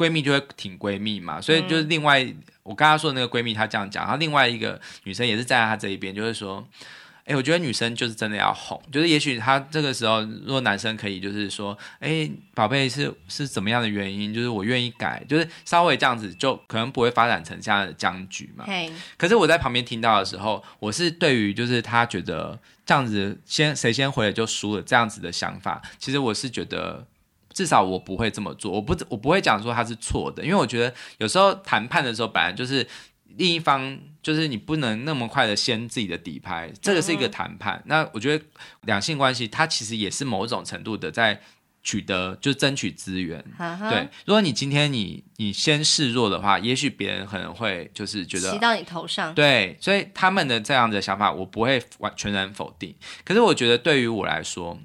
[0.00, 6.66] 闺蜜就会挺闺蜜嘛，所以就是另外、嗯、我刚刚说的那个闺蜜，她这样讲，然后另外一个女生也是站在她这一边，就是说，
[7.26, 18.64] 哎，我觉得女生就是真的要哄，就是也许她这个时候，如果男生可以就是说，哎，宝贝是是怎么样的原因，就是我愿意改，就是稍微这样子，就可能不会发展成这样的僵局嘛。
[19.18, 27.06] 可是我在旁边听到的时候，我是对于就是他觉得这样子先谁先回来就输了这样子的想法，其实我是觉得。
[27.60, 32.86] 至少我不会这么做，我不我不会讲说他是错的，因为我觉得有时候谈判的时候，本来就是
[33.36, 37.76] 另一方就是你不能那么快的掀自己的底牌，这个是一个谈判。
[37.80, 38.42] 嗯、那我觉得
[38.84, 41.38] 两性关系它其实也是某种程度的在
[41.82, 43.44] 取得，就是争取资源。
[43.58, 49.34] 嗯、对，如果你今天你你先示弱的话，也许别人可能会就是觉得骑到你头上。
[49.34, 52.94] 对，所以他们的这样的想法，我不会完全然否定。
[53.22, 54.78] 可是我觉得对于我来说。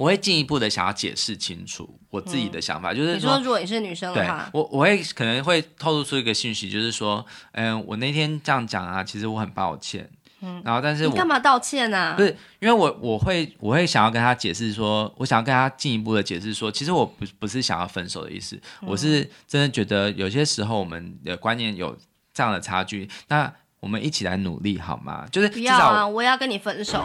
[0.00, 10.08] 我会进一步的想要解释清楚我自己的想法，嗯、就是说，你说如果你是女生的话，我我会可能会透露出一个讯息，就是说，嗯，我那天这样讲啊，其实我很抱歉，
[10.40, 12.14] 嗯，然后但是我你干嘛道歉呢、啊？
[12.16, 21.94] 不是，因为我我会我会想要跟他解释说，我想要跟他进一步的解释说，其实我不不是想要分手的意思，嗯、我是真的觉得有些时候我们的观念有
[22.32, 25.26] 这样的差距，那我们一起来努力好吗？
[25.32, 27.04] 就是不要啊，我要跟你分手。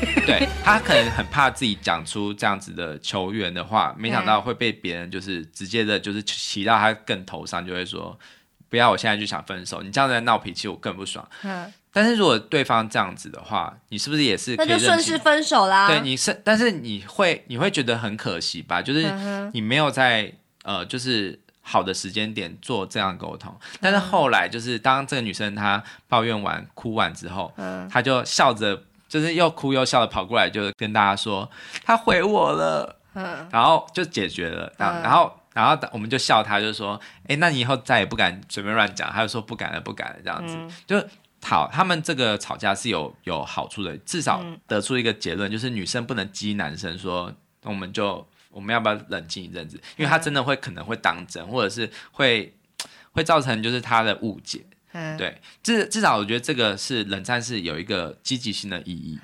[0.24, 8.16] 对，他可能很怕自己讲出这样子的球员的话，没想到会被别人就是直接的，就是骑到他更头上，就会说
[8.68, 11.28] 不要，我现在就想分手，你这样在闹脾气，我更不爽。
[11.42, 14.68] 嗯，但是如果对方这样子的话，你是不是也是可以？
[14.68, 15.88] 那就顺势分手啦？
[15.88, 18.80] 对，你是，但是你会你会觉得很可惜吧？
[18.80, 19.10] 就是
[19.52, 28.82] 你没有在呃，就是好的时间点做这样沟通，但是后来就是当这个女生她抱怨完哭完之后，嗯，她就笑着。
[29.08, 31.50] 就是又哭又笑的跑过来，就跟大家说
[31.82, 41.02] 她回我了，嗯，然后就解决了，嗯、然后然后我们就笑他，就说，哎，那你以后再也不敢随便乱讲，他就说不敢了，不敢了，这样子，嗯、就
[41.42, 48.26] 好，他们这个吵架是有有好处的，至少得出一个结论，就是女生不能激男生说，我们就
[48.58, 49.80] 我们要不要冷静一阵子？
[49.96, 52.52] 因为他真的会可能会当真，或者是会
[53.14, 54.64] 会造成就是他的误解。
[54.90, 59.16] 嗯，对，至至少我觉得这个是冷战是有一个积极性的意义。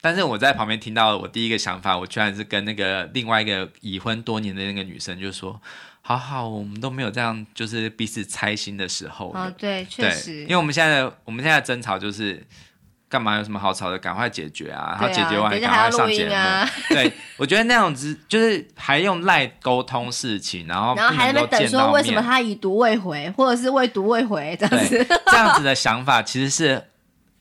[0.00, 5.60] 但是我在旁边听到我第一个想法，我居然是跟那个另外一个已婚多年的那个女生就说
[6.02, 10.40] ：“好好，我们都没有这样就是彼此猜心的时候。”哦，对，确实。
[10.40, 12.44] 因为我们现在的我们现在的争吵就是。
[13.14, 13.96] 干嘛有什么好吵的？
[13.96, 14.98] 赶快解决啊！
[14.98, 16.34] 然后解决完赶快上节目。
[16.34, 25.06] 啊、 对，我觉得那样子就是还用赖沟通事情，然后然后还在那边等说为什么他已读未回，或者是未读未回这样子。
[25.26, 26.82] 这样子的想法其实是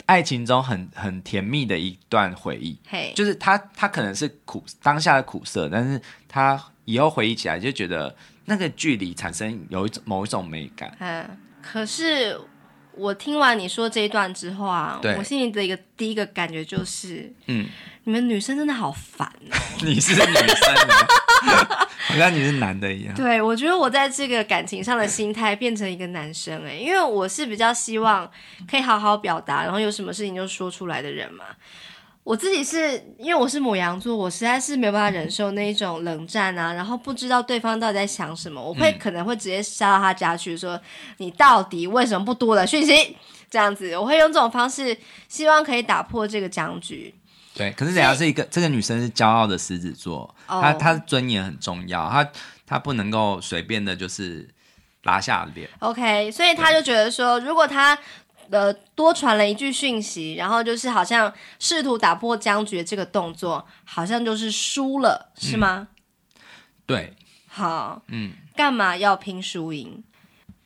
[0.06, 2.78] 爱情中很很甜蜜的一段回忆。
[2.88, 10.96] 嘿，就是他他可能是苦当下的苦涩，但是他以后回忆起来就觉得那个距离产生有一种某一种美感。
[11.00, 11.28] 嗯，
[11.64, 12.40] 可是。
[12.96, 17.68] 我听完你说这一段之后啊，我心里的一个第一个感觉就是，嗯，
[18.04, 19.58] 你们女生真的好烦哦。
[19.84, 20.96] 你是女生吗？
[22.06, 23.16] 好像你是男的一样。
[23.16, 28.30] 对，我觉得我在这个感情上的心态变成一个男生哎，因为我是比较希望
[28.70, 31.46] 可以好好表达，然后有什么事情就说出来的人嘛。
[32.24, 40.80] 我自己是因为我是母羊座，我实在是没有办法忍受那一种冷战啊，然后不知道对方到底在想什么，我会可能会直接杀到他家去，说
[41.18, 43.18] 你到底为什么不读我的讯息？
[43.50, 47.14] 这样子，我会用这种方式，希望可以打破这个僵局。
[47.54, 52.32] 对，可是人家是一个这个女生是骄傲的狮子座，她她的尊严很重要，她
[52.66, 54.50] 她不能够随便的就是
[55.04, 55.70] 拉下脸。
[55.80, 58.00] OK，所以他就觉得说，如果他。
[58.50, 65.88] 呃，多传了一句讯息，然后就是好像试图打破僵局这个动作，好像就是输了，是吗？
[65.90, 66.44] 嗯、
[66.86, 67.14] 对。
[67.48, 70.04] 好，嗯，干嘛要拼输赢？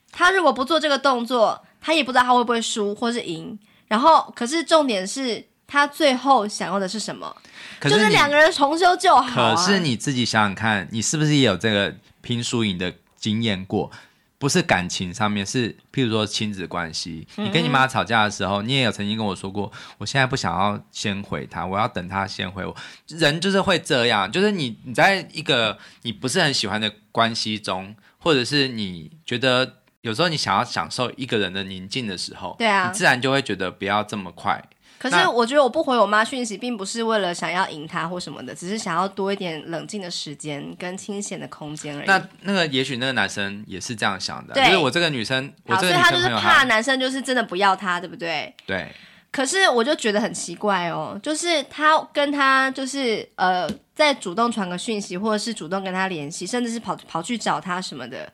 [0.10, 3.60] 他如果不做这个动作，他也不知道他会不会输或是赢。
[3.88, 7.36] 然后，可是重点是他最后想要的是什么？
[7.84, 9.56] 是就是两个人重修旧好、啊。
[9.56, 13.92] 可是你自己想想看，你是不是也有这个拼输赢的经验过？
[14.40, 17.28] 不是感情上面，是譬如说亲子关系。
[17.38, 22.76] 你跟你妈吵架的时候，你也有曾经跟我说过，我现在不想要先回她，我要等她先回我。
[23.08, 34.64] 人就是会这样，就是你你在一个你不是很喜欢的关系中，或者是你觉得有时候你想要享受一个人的宁静的时候，对啊，你自然就会觉得不要这么快。
[35.00, 42.08] 可是我觉得我不回我妈讯息，并不是为了想要赢她或什么的，只是想要多一点冷静的时间跟清闲的空间而已。
[42.08, 48.54] 那那个也许那个男生也是这样想的，就是我这个女生，我这个女生所以他就是怕男生就是真的不要她，对不对？
[48.66, 48.92] 对。
[49.30, 58.32] 可是我就觉得很奇怪哦，就是他跟他就是呃，在主动传个讯息，或者是主动跟他联系，甚至是跑跑去找他什么的。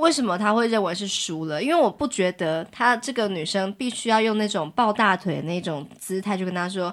[0.00, 1.62] 为什么他会认为是输了？
[1.62, 6.92] 因为我不觉得他这个女生必须要用那种抱大腿的那种姿态去跟他说：“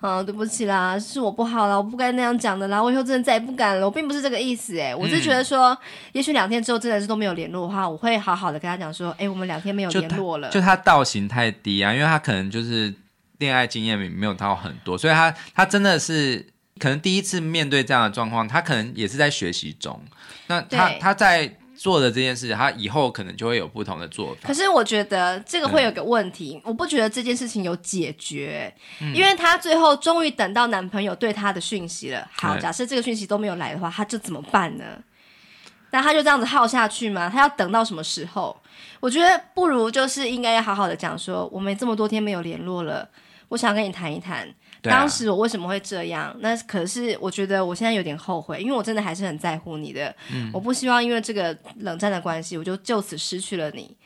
[0.00, 5.78] 嗯，对不起啦，是我不好啦，我不该那样讲的啦，我以后真的再也不敢了。”我并不是这个意思，哎，我是觉得说，嗯、
[6.12, 12.94] 也许两天之后真的是都没有联络的话，我会好好的跟他讲说：“诶，我们两天没有联络了。”就他道行太低啊，因为他可能就是
[13.36, 16.46] 恋爱经验没有到很多，所以他他真的是
[16.78, 20.00] 可能第一次面对这样的状况，他可能也是在学习中。
[20.46, 21.54] 那他他在。
[21.76, 24.40] 做的这件事，他以后可能就会有不同的做法。
[24.48, 32.26] 可是我觉得这个会有个问题，嗯、我不觉得这件事情有解决，嗯、因为他最后终于等到男朋友对他的讯息了。
[32.32, 34.84] 好，假设这个讯息都没有来的话，他就怎么办呢？
[35.90, 37.30] 那他就这样子耗下去吗？
[37.32, 38.56] 他要等到什么时候？
[39.00, 43.08] 我觉得不如就是应该要好好的讲说，我们这么多天没有联络了，
[43.48, 44.48] 我想跟你谈一谈。
[44.90, 46.34] 当时我为什么会这样？
[46.40, 50.14] 那可是我觉得我现在有点后悔，因为我真的还是很在乎你的。
[50.32, 53.96] 嗯，我不希望因为这个冷战的关系，我就就此失去了你。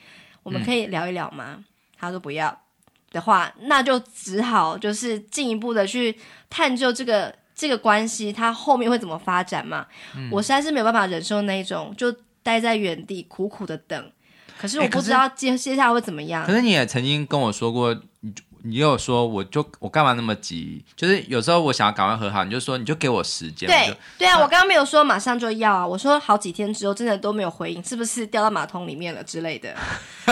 [0.43, 1.55] 我们可以聊一聊吗？
[1.57, 1.65] 嗯，
[1.99, 2.61] 他说不要
[3.11, 6.17] 的话，那就只好就是进一步的去
[6.49, 9.87] 探究这个这个关系，它后面会怎么发展嘛。
[10.17, 12.11] 嗯，我实在是没有办法忍受那一种就
[12.43, 14.13] 待在原地苦苦的等。
[14.59, 16.45] 可是我不知道接接下来会怎么样。
[16.47, 18.01] 可是你也曾经跟我说过。
[18.63, 20.85] 你又说，我就我干嘛那么急？
[20.95, 23.69] 就是有时候我想要赶快和好，你就说你就给我时间。
[23.69, 29.75] 对对啊，我刚刚没有说马上就要啊，我说好几天之后真的都没有回应，是不是掉到马桶里面了之类的？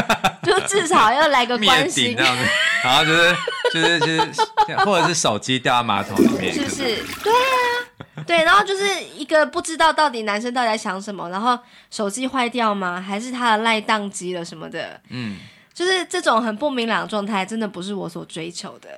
[0.42, 2.14] 就至少要来个关心
[2.82, 3.36] 然后就是
[3.72, 7.04] 就是就是，或者是手机掉到马桶里面，是不是？
[7.24, 8.84] 对啊，对，然后就是
[9.16, 11.58] 一个不知道到底男生到底在想什么，然后
[11.90, 13.00] 手机坏掉吗？
[13.00, 15.00] 还是他的赖宕机了什么的？
[15.08, 15.36] 嗯。
[15.78, 18.88] 就是这种很不明朗的状态，真的不是我所追求的。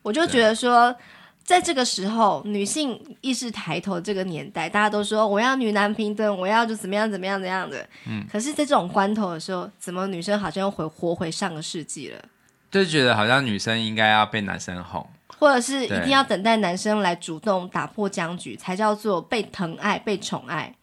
[0.00, 0.96] 我就觉得说，
[1.44, 7.86] 在这个时候，女性意识抬头这个年代，大家都说我要女男平等，我要就怎么样怎么样怎样的。
[8.08, 8.26] 嗯。
[8.32, 12.24] 可是，在这种关头的时候，怎么女生好像又回活回上个世纪了？
[12.70, 20.74] 就觉得好像女生应该要被男生哄，或者是一定要等待男生来主动打破僵局，才叫做被疼爱、被宠爱。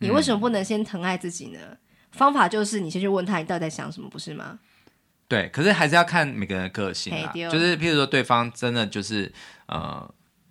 [0.00, 1.58] 你为什么不能先疼爱自己呢？
[1.62, 1.78] 嗯、
[2.10, 4.58] 方法就是你先去问他，你到底在想什么，不是吗？
[5.30, 7.32] 对，可是还是要看每个人的个性啊。
[7.32, 9.32] 就是譬如说，对方真的就是
[9.66, 10.06] 呃，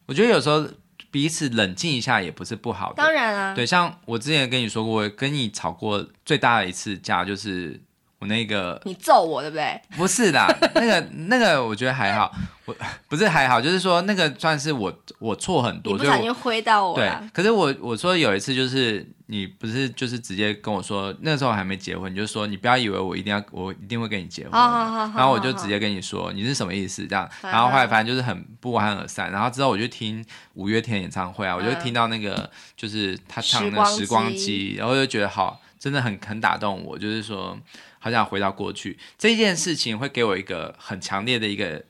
[0.08, 0.66] 我觉得有时候
[1.12, 2.96] 彼此冷静一下也不是不好的。
[2.96, 7.82] 当然啊，对，像我之前跟你说过，我跟你吵过最大的一次架就是。
[8.20, 9.82] 我那个，你揍我对不对？
[9.96, 10.46] 不是的，
[10.76, 12.30] 那个那个我觉得还好，
[12.66, 12.76] 我
[13.08, 16.96] 不是还好，就是说那个算是我我错很多，你不小心挥到我。
[16.96, 37.58] 对，可是我我说有一次就是你不是就是直接跟我说，那时候还没结婚，你就说你不要以为我一定要我一定会跟你结婚，好好好好，然后我就直接跟你说你是什么意思这样，然后后来反正就是很不欢而散，然后之后我就听五月天演唱会啊，我就听到那个就是他唱的时光机，然后就觉得好，真的很很打动我，就是说。
[38.00, 41.84] 好想回到过去，这件事情会给我一个很强烈的一个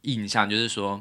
[0.00, 1.00] 印象，就是说，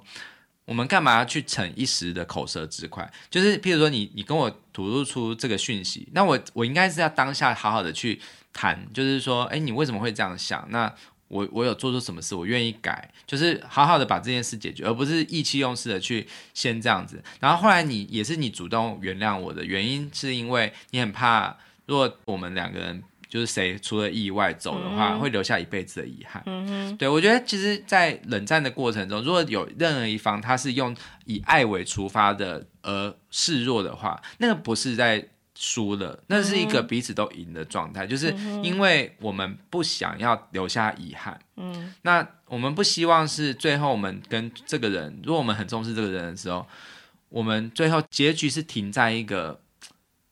[0.65, 3.09] 我们干嘛要去逞一时的口舌之快？
[3.29, 8.19] 就是譬如说你，你跟我吐露出这个讯息，那我我应该是要当下好好的去
[8.51, 10.67] 谈，就是说，哎，你为什么会这样想？
[10.69, 10.93] 那
[11.29, 12.35] 我我有做出什么事？
[12.35, 17.23] 我愿意改，就是好好的把这件事解决，而不是意气用事的去先这样子。
[17.39, 23.01] 然后后来你也是你主动原谅我的原因，是因为你很怕，如果我们两个人。
[23.31, 26.43] 就是谁出了意外走的话，嗯、会留下一辈子的遗憾。
[26.45, 35.25] 嗯哼，对，我觉得其实，在冷战的过程中，如果有任何一方他是用以爱为出发的而示弱的话，那个不是在
[35.55, 38.05] 输了，那是一个彼此都赢的状态。
[38.05, 41.39] 嗯、就是因为我们不想要留下遗憾。
[41.55, 46.67] 嗯，那我们不希望是最后我们跟这个人，如果我们很重视这个人的时候，
[47.29, 49.61] 我们最后结局是停在一个。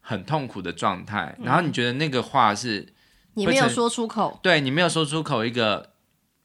[0.09, 2.91] 很痛苦的状态，然后你觉得那个话是
[3.35, 5.91] 你没有说出口，对，你没有说出口一个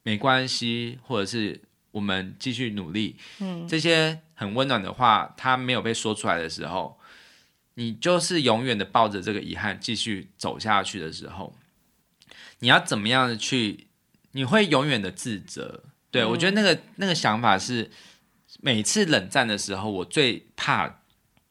[0.03, 1.59] 没关系，或者是
[1.89, 6.99] 我们继续努力，嗯，这些很温暖的话，它没有被说出来的时候，
[7.73, 11.55] 你就是永远的抱着这个遗憾继续走下去的时候，
[12.59, 13.87] 你要怎么样的去？
[14.33, 15.85] 你会永远的自责。
[16.11, 17.89] 对，我觉得那个那个想法是
[18.61, 21.01] 每次冷战的时候，我最怕。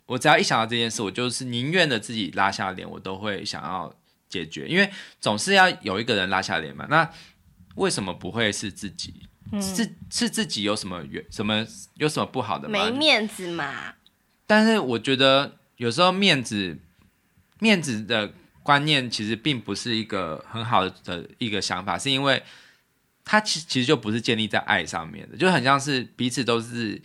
[0.06, 3.94] 我只要一想到这件事，我就是宁愿的自己拉下脸，我都会想要
[4.28, 6.86] 解决，因为总是要有一个人拉下脸嘛。
[6.90, 7.10] 那
[7.76, 9.14] 为什么不会是自己？
[9.50, 12.84] 嗯、是是自己有什么原什么有什么不好的吗？
[12.84, 13.94] 没面子嘛。
[14.46, 16.78] 但是我觉得有时候面子
[17.60, 18.32] 面子的
[18.62, 22.42] 观念其实并不是一个很好的一个想法，是因为
[23.24, 27.00] 它其其实就不是建立在爱上面的，就很像是彼此都是。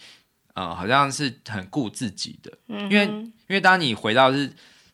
[0.60, 4.52] 嗯，好像是很顾自己的，嗯因为因为当你回到是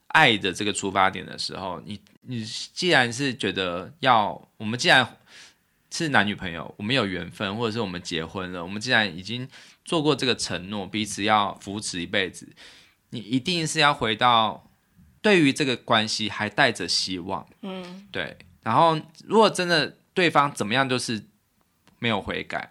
[0.09, 5.17] 爱的这个出发点的时候，你你既然是觉得要我们既然
[5.89, 9.47] 是男女朋友，我们有缘分，或者是我们结婚了，我们既然已经
[9.83, 12.47] 做过这个承诺，彼此要扶持一辈子，
[13.09, 14.69] 你一定是要回到
[15.21, 18.37] 对于这个关系还带着希望，嗯，对。
[18.61, 21.23] 然后如果真的对方怎么样，就是
[21.97, 22.69] 没有悔改。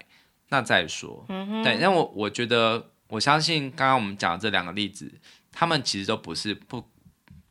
[0.51, 5.11] 那再说，嗯哼，对，因为我我觉得，我相信刚刚我们讲的这两个例子，
[5.51, 6.85] 他们其实都不是不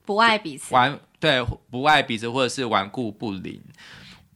[0.05, 3.61] 不爱彼此，玩对不爱彼此，或者是顽固不灵、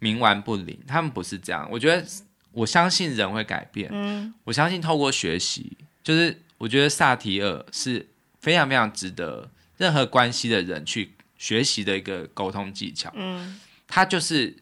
[0.01, 1.67] 冥顽不灵，他们不是这样。
[1.71, 2.05] 我觉得，
[2.51, 14.57] 我相信人会改变，嗯，我相信透过学习，就是我觉得萨提尔是非常非常值得任何关系的人去学习的一个沟通技巧，嗯，他就是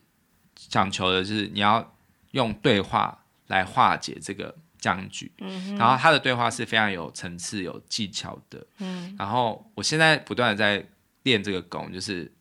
[0.55, 1.95] 讲求的是你要
[2.31, 3.21] 用对话。
[3.47, 10.85] 来化解这个僵局，嗯，然后他的对话是非常有层次、有技巧的，嗯，然后我现在不断的在
[11.23, 12.31] 练这个功，就是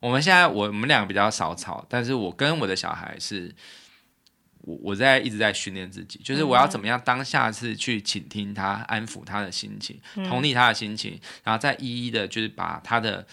[0.00, 3.52] 我们现在我我们两个比较少吵，但是我跟我的小孩是，
[4.60, 13.26] 我我在一直在训练自己，就是我要怎么样当下是去倾听他、安抚他的心情、同理他的心情，然后再一一的就是把他的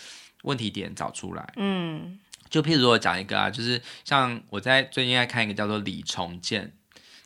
[0.44, 2.18] 问题点找出来，嗯，
[2.50, 6.72] 就譬如说我讲一个啊，就是像我在最近在看一个叫做李重建。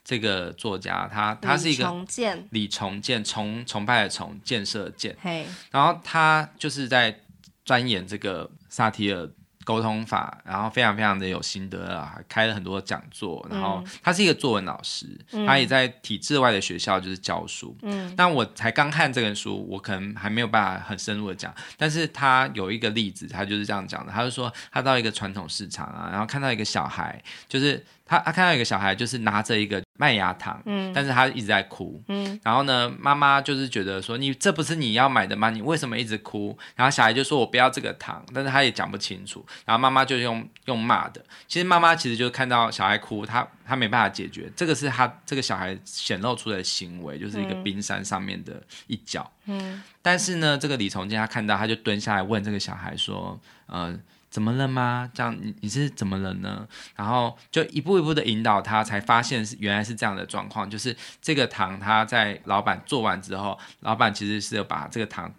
[0.04, 5.16] 这个作家，他他是一个李重建，李重建崇崇拜的崇，建设建。
[5.22, 7.22] 嘿，然后他就是在
[7.64, 9.30] 钻研这个萨提尔
[9.64, 13.47] 沟通法，然后非常非常的有心得啊，开了很多讲座。
[13.49, 17.74] 然后他是一个作文老师，嗯、他也在体制外的学校就是教书。
[17.84, 21.56] 嗯，但我才刚看这本书，我可能还没有办法很深入的讲。
[21.78, 29.82] 但是他有一个例子，他就是这样讲的，他就说他到一个传统市场啊，然后看到一个小孩，就是他他看到一个小孩，就是拿着一个。
[29.96, 35.52] 麦芽糖，嗯，但是他一直在哭，嗯，然后呢，妈妈就是觉得说，你这不是你要买的吗？
[35.52, 36.58] 你为什么一直哭？
[36.76, 53.98] 然后小孩就说，我不要这个糖，但是他也讲不清楚，然后妈妈就用用骂的，其实妈妈其实就是看到小孩哭，他他没办法解决，这个是他这个小孩显露出来的行为，就是一个冰山上面的一角，嗯，但是呢，这个李从建他看到，他就蹲下来问这个小孩说，呃。
[54.34, 55.08] 怎么了吗？
[55.14, 56.68] 这样你你是怎么了呢？
[56.96, 65.32] 然后就一步一步的引导他，才发现是原来是这样的状况，就是这个糖他在老板做完之后，老板其实是有把这个糖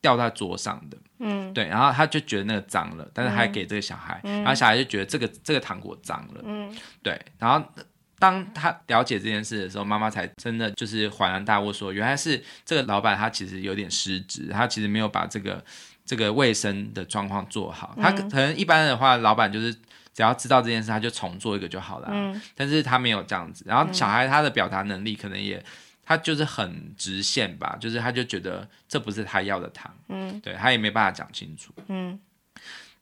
[0.00, 7.64] 掉在桌上的，嗯，对，然后他就觉得那个脏了，但是还给这个小孩，嗯、然后小孩就觉得这个这个糖果脏了，嗯，对，然后
[8.18, 15.64] 当他了解这件事的时候，妈妈才真的就是恍然大悟，说原来是这个老板他其实有点失职，他其实没有把这个。
[16.10, 19.72] 这个卫生的状况做好，他可能一般的话，老板就是
[20.12, 22.08] 只要知道这件事，他就重做一个就好了。
[22.10, 23.62] 嗯，但是他没有这样子。
[23.64, 25.64] 然后小孩他的表达能力可能也，
[26.04, 29.94] 他就是很直线吧，就是他就觉得这不是他要的糖。
[30.08, 31.72] 嗯，对，他也没办法讲清楚。
[31.86, 32.18] 嗯，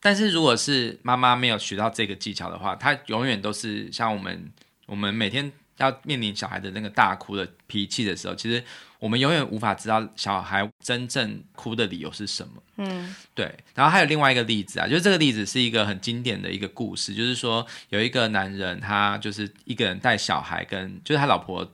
[0.00, 4.52] 但是如果是妈妈没有学到这个技巧的话，他永远都是像我们，
[4.84, 8.62] 我们每天要面临小孩的那个大哭的脾气的时候，其实。
[8.98, 12.62] 我们永远无法知道小孩真正哭的理由是什么。
[12.78, 13.54] 嗯，对。
[13.74, 21.68] 然后还有另外一个例子啊，就是这个例子是一个很经典的一个故事，就是说有一个男人，他就是一个人带小孩跟，就是他老婆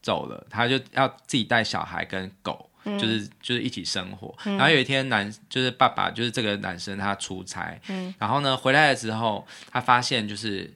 [0.00, 4.34] 走了，他就要自己带小孩跟狗，就是就是一起生活。
[4.44, 10.72] 然后有一天男就是爸爸就是这个男生他出差，嗯然后呢回来的时候，他发现就是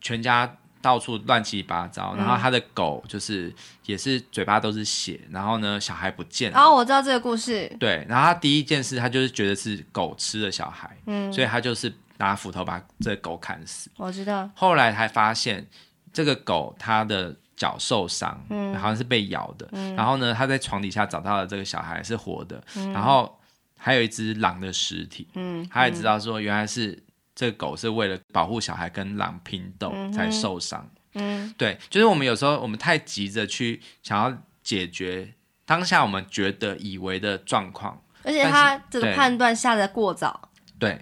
[0.00, 0.56] 全家。
[0.84, 3.50] 到处乱七八糟，然后他的狗就是
[3.86, 6.60] 也是嘴巴都是血，然后呢，小孩不见了。
[6.60, 7.74] 哦，我知道这个故事。
[7.80, 13.90] 对，然后他第一件事，他就是觉得是狗吃了小孩，嗯，所以他就是拿斧头把这个狗砍死。
[13.96, 14.50] 我知道。
[14.54, 15.66] 后来才发现
[16.12, 23.40] 这个狗它的脚受伤，嗯，好像是被咬的，嗯，然后呢，他在床底下找到了这个小孩是活的，嗯，然后
[23.78, 27.02] 还有一只狼的尸体，嗯，他也知道说原来是。
[27.34, 30.88] 这个狗是为了保护小孩跟狼拼斗才受伤。
[31.14, 35.32] 嗯，对，就是我们有时候我们太急着去想要解决
[35.64, 40.48] 当下我们觉得以为的状况，而且他这个判断下的过早。
[40.78, 41.00] 对，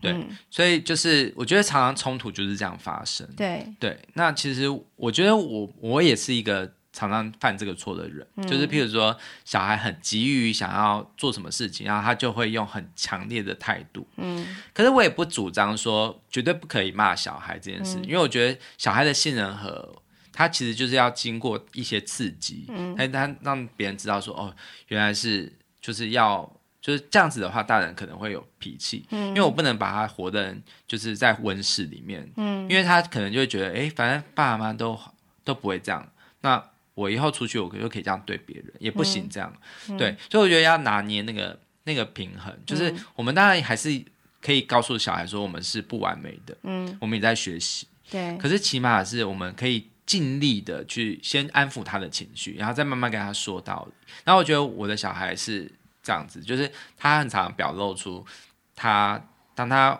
[0.00, 3.26] 对，对，所以就是我觉得常常冲突就是这样发生。
[3.36, 4.66] 对，对，那其实
[4.96, 6.72] 我觉得我我也是一个。
[6.98, 14.04] 常常犯这个错的人，嗯、就是譬如说，小孩很急于想要做什么事情，然后他就会用很强烈的态度。
[14.16, 24.52] 嗯，可是我也不主张说绝对不可以骂小孩这件事，嗯、因为我觉得小孩的杏仁和，他其实就是要经过一些刺激，嗯，他他让别人知道说，哦，
[24.88, 34.98] 原来是就是要就是这样子的话，大人可能会有脾气，嗯，因为我不能把他活的人就是在温室里面，嗯，因为他可能就会觉得，哎，反正爸爸妈妈都
[35.44, 36.60] 都不会这样，那。
[36.98, 39.52] 我以后出去，我就可以这样对别人，也不行这样，
[39.88, 44.02] 嗯、对，所以我觉得要拿捏那个那个平衡，就是我们当然还是
[44.42, 53.94] 可以告诉小孩说，我们是不完美的，嗯，我们也在学习，对，可是起码是我们可以尽力的去先安抚他的情绪，然后再慢慢跟他说道理。
[54.24, 55.70] 然后我觉得我的小孩是
[56.02, 58.26] 这样子，就是他很常表露出
[58.74, 59.24] 他
[59.54, 59.98] 当他。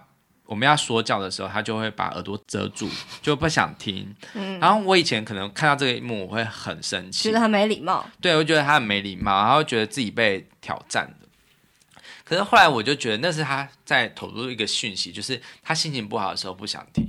[0.48, 2.88] 我们要说教的时候，他就会把耳朵遮住，
[3.20, 4.16] 就不想听。
[4.32, 8.08] 嗯，然后我以前可能看到这个一幕，我会很生气，觉得他没礼貌。
[8.18, 12.00] 对，我觉得他很没礼貌，然后觉得自己被挑战的。
[12.24, 17.06] 可是后来我就觉得那是他在投入一个讯息，就是他心情不好的时候不想听，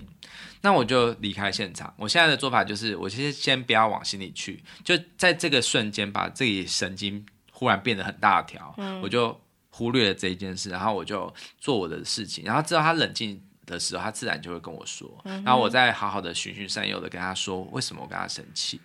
[0.59, 1.93] 那我就离开现场。
[1.95, 9.39] 我现在的做法就是，我其实先不要往心里去，就在这个瞬间把自己神经忽然变得很大条，嗯，我就。
[9.79, 18.81] 忽略了这一件事，然后我就做我的事情，然后知道他冷静的时候，他自然就会跟我说，嗯、然后我再好好的循循善诱的跟他说为什么我跟他生气。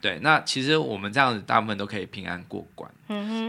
[0.00, 2.90] 对，那其实我们这样子大部分都可以平安过关。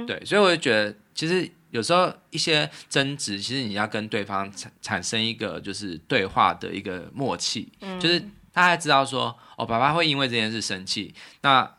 [0.05, 8.19] 对，所以我就觉得，其实有时候一些争执，其实你要跟对方产产生一个就是对话的一个默契，嗯、就是
[8.51, 11.73] 大家知道说，哦，爸爸会因为这件事生气，那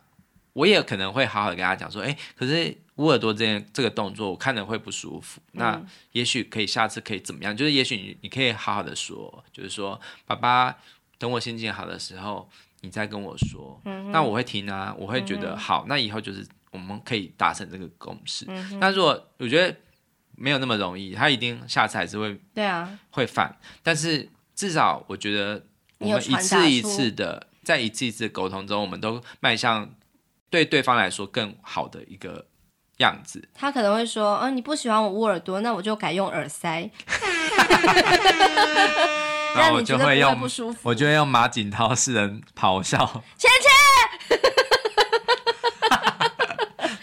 [0.55, 2.75] 我也可能会好好的跟他讲说，哎，可是。
[2.97, 5.41] 捂耳朵这件这个动作，我看着会不舒服。
[5.53, 5.83] 嗯、那
[6.13, 7.57] 也许可以下次可以怎么样？
[7.57, 10.77] 就是也许你你可以好好的说，就是说，爸爸，
[11.17, 12.47] 等我心情好的时候，
[12.83, 13.81] 你再跟我说。
[13.87, 15.87] 嗯、那我会听啊，我会觉得、嗯、好。
[15.89, 18.45] 那以后就是我们可以达成这个共识。
[18.79, 19.75] 那如果我觉得
[20.37, 23.57] 没有那么容易，他一定下次还是会对啊会犯。
[23.83, 25.65] 但是至少我觉得
[25.97, 29.95] 我们一次一次的在一次一次的沟通中，我们都迈向
[30.51, 32.47] 对对方来说更好的一个。
[32.99, 36.89] 样子，他可能会说：“哦，你不喜欢我捂耳朵，那我就改用耳塞。
[39.55, 40.35] ”然后你就会用，
[40.83, 42.99] 我就会用马景涛式人咆哮，
[43.37, 43.71] 芊芊，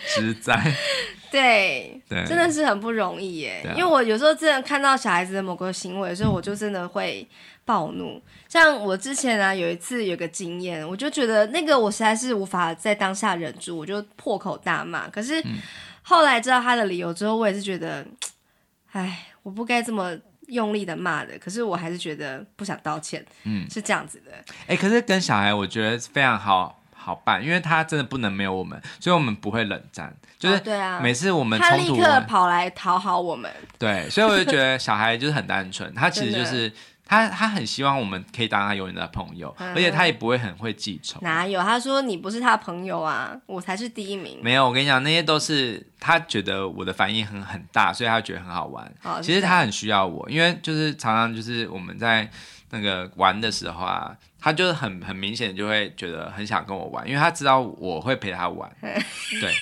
[0.07, 0.75] 之在。
[1.31, 3.63] 对，对，真的是很不容易耶。
[3.67, 7.27] 啊、因为我有时候真的看到小孩子的某个行为的时候，我就真的会
[7.65, 8.21] 暴怒。
[8.47, 15.07] 像我之前啊，有一次有个经验，我就觉得那个我实在是无法在当下忍住，我就破口大骂。
[15.09, 15.43] 可是
[16.01, 18.05] 后来知道他的理由之后，我也是觉得，
[18.91, 20.17] 哎，我不该这么
[20.47, 21.37] 用力的骂的。
[21.37, 23.23] 可是我还是觉得不想道歉。
[23.43, 24.31] 嗯，是这样子的。
[24.65, 26.78] 哎，可是跟小孩，我觉得非常好。
[27.01, 30.13] 好办，因为他真的不能没有我们，所以我们不会冷战。
[30.37, 33.51] 就是对啊，每次我们冲突，他立刻跑来讨好我们。
[33.77, 36.71] 对，所以我就觉得小孩就是很单纯，他其实就是
[37.05, 41.19] 他，他很希望我们可以当他永远的朋友，嗯、而且他也不会很会记仇。
[41.21, 41.61] 哪有？
[41.61, 44.39] 他说你不是他朋友啊，我才是第一名。
[44.41, 48.89] 没有，我跟你讲，那些都是他觉得我的反应很很大，所以他觉得很好玩。
[49.03, 52.29] 哦、其实他很需要我，因为就是常常就是我们在
[52.69, 54.15] 那个玩的时候啊。
[54.39, 58.71] 他就是很很明显就会觉得很想跟我玩，因为他知道我会陪他玩。
[58.81, 59.53] 对，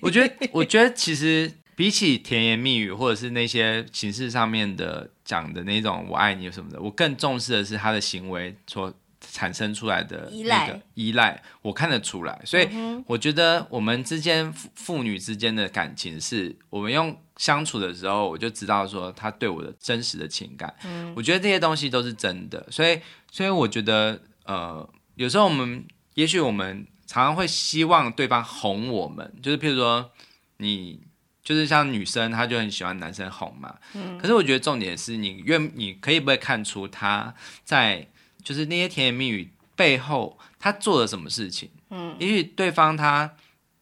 [0.00, 12.40] 我觉得我觉得其实比起甜言蜜语或者是那些形式上面的讲的那种我爱你什么的，我更重视的是他的行为所产生出来的依赖依赖，我看得出来。
[12.44, 12.68] 所以
[13.06, 17.16] 我觉得我们之间父女之间的感情是我们用。
[17.40, 20.74] 相处的时候，我就知道说他对我的真实的情感。
[20.84, 23.00] 嗯，我觉得这些东西都是真的，所以，
[23.32, 25.82] 所以我觉得，呃，有时候我们，
[26.12, 30.10] 也许我们常常会希望对方哄我们，就是譬如说，
[30.58, 31.00] 你
[31.42, 33.74] 就是像女生，她就很喜欢男生哄嘛。
[33.94, 37.34] 嗯，可是我觉得重点是你愿，你可以不会看出他
[37.64, 38.06] 在
[38.44, 41.70] 就是那些甜言蜜语背后，他做了什么事情？
[41.88, 43.34] 嗯，也许对方他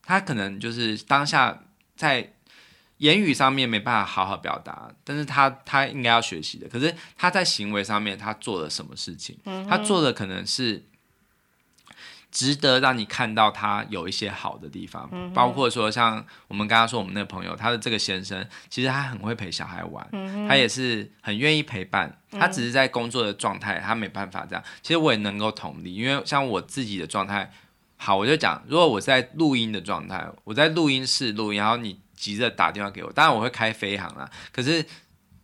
[0.04, 1.64] 他可能就是当下
[1.96, 2.34] 在。
[2.98, 6.68] 言语上面没办法好好表达，但是他他应该要学习的。
[6.68, 9.38] 可是他在行为上面，他做了什么事情？
[9.44, 10.84] 嗯、他做的可能是
[12.32, 22.18] 值得让你看到他有一些好的地方，嗯、包括说像我们刚刚说我们那个朋友，他的这个先生，其实他很会陪小孩玩，嗯、他也是很愿意陪伴。
[22.32, 24.64] 他只是在工作的状态，他没办法这样。
[24.82, 27.50] 其实我也能够同理，因为像我自己的状态，
[27.96, 32.00] 好，我就讲，如果我在录音的状态，我在录音室录音，然后你。
[32.18, 34.28] 急着打电话给我，当然我会开飞航啦。
[34.52, 34.84] 可是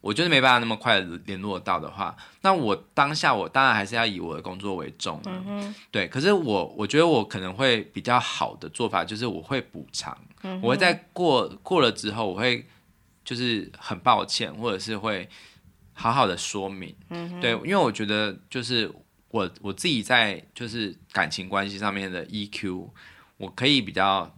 [0.01, 5.43] 我就是没办法那么快联络到的话，那我当下我当然还是要以我的工作为重啊。
[5.47, 5.75] 嗯。
[5.91, 10.61] 对，可是我我觉得我可能会比较好的做法就是我会补偿，嗯。
[10.61, 12.67] 我会在过过了之后，我会
[13.25, 15.27] 就是很抱歉，或者是会
[15.95, 16.95] 好好的说明。
[17.09, 17.41] 嗯。
[17.41, 18.93] 对，因为我觉得就是
[19.31, 22.91] 我我自己在就是感情关系上面的 EQ，
[23.39, 24.31] 我可以比较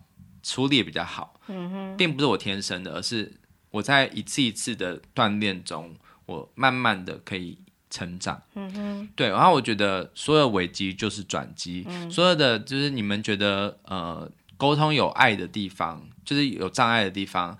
[0.45, 1.36] 处理也比较好。
[1.49, 3.33] 嗯哼，并不是我天生的，而是
[3.71, 5.95] 我在一次一次的锻炼中，
[6.27, 7.59] 我慢慢的可以
[7.91, 8.43] 成长。
[8.55, 17.57] 嗯哼，对，然后我觉得所有危机就是转机，嗯、所有的就是你们觉得呃沟通有爱的地方，就是有障碍的地方，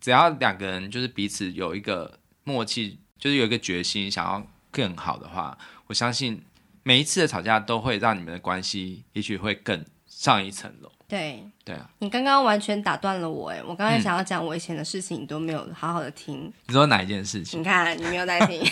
[0.00, 6.40] 只要两个人就是彼此有一个默契，就是有一个决心想要更好的话，我相信
[6.82, 10.90] 每一次的吵架都会让你们的关系也许会更上一层楼。
[11.08, 13.62] 对对啊，你刚刚完全打断了我哎！
[13.66, 16.52] 我刚才想要讲我以前的事情，你都没有好好的听。
[16.66, 17.60] 你说哪一件事情？
[17.60, 18.62] 你看你没有在听，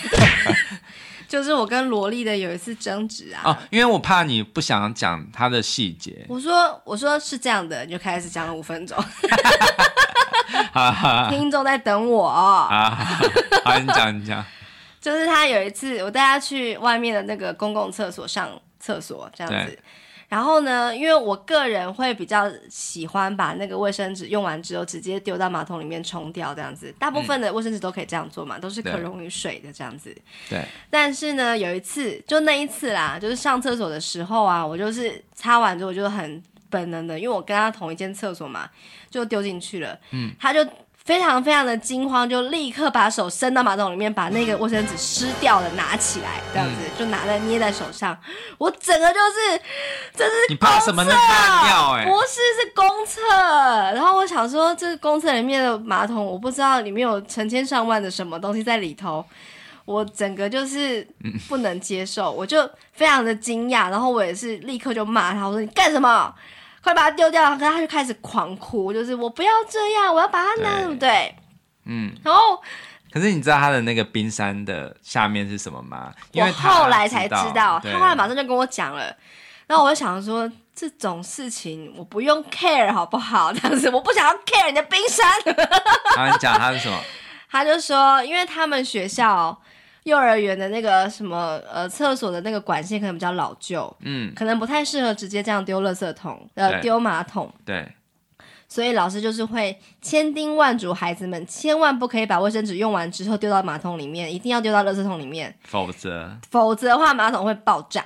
[1.27, 3.41] 就是我跟萝莉的有一次争执啊。
[3.43, 6.23] 哦，因为我怕你不想讲他的细节。
[6.29, 8.95] 我说我说是这样的，你就开始讲了五分钟。
[11.31, 12.69] 听众在等我啊！
[13.65, 14.45] 好，你讲你讲。
[15.01, 18.47] 就是他有一次，我带他去外面的那个公共厕所上
[18.79, 19.79] 厕所，这样子。
[20.27, 26.93] 然后呢，因为我个人会比较喜欢把那个卫生纸用完之后直接丢到马桶里面冲掉，这样子。
[26.99, 30.15] 大部分的卫生纸都可以这样做嘛，嗯、都是可溶于水的这样子。
[30.49, 30.63] 对。
[30.89, 38.69] 但是呢，有一次，就那一次啦，就是上厕所的时候啊，我就是擦完之后就很本能的，因为我跟他同一间厕所嘛，
[39.09, 39.97] 就丢进去了。
[40.11, 40.31] 嗯。
[40.39, 40.67] 他就。
[41.07, 48.15] 非常非常的惊慌，就立刻把手伸到马桶里面，把那个卫生纸湿掉了拿起来，这样子、嗯、就拿在捏在手上。
[48.57, 49.61] 我整个就是，
[50.13, 51.09] 这是你怕什么呢？
[51.09, 53.21] 尿哎，不是，是公厕。
[53.93, 59.23] 然后我想说，这个公厕里面的马桶，我不知道里面有成千上万的什么东西在里头。
[59.85, 61.07] 我整个就是
[61.47, 66.35] 不能接受，我就非常的惊讶，然后我也是立刻就骂他，我说你干什么？
[66.87, 67.43] 快把它丢掉！
[67.57, 71.35] 可是他就开始狂哭，就是我不要这样，我要把它拿，对不对？
[71.85, 72.15] 嗯。
[72.23, 72.61] 然后，
[73.11, 76.13] 可是你知道他的那个冰山的下面是什么吗？
[76.31, 79.13] 因为我后来才知道，他后来马上就跟我讲了。
[79.67, 83.51] 然后我就想说，这种事情我不用 care 好不好？
[83.51, 85.29] 这样子，我不想要 care 你的冰山。
[86.15, 86.97] 然后你讲他是什么？
[87.51, 89.61] 他就说，因为他们学校。
[90.07, 97.91] 幼儿园的那个什么呃，厕所的那个管线可能比较老旧，嗯，可能不太适合直接这样丢垃圾桶，呃，丢马桶，对，
[98.69, 106.31] 所以老师就是会千叮万嘱孩子们，千万不可以把卫生纸用完之后丢到马桶里面，一定要丢到垃圾桶里面，否则。
[106.49, 108.05] 否则的话马桶会爆炸。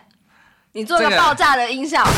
[0.71, 2.03] 你做个爆炸的音效。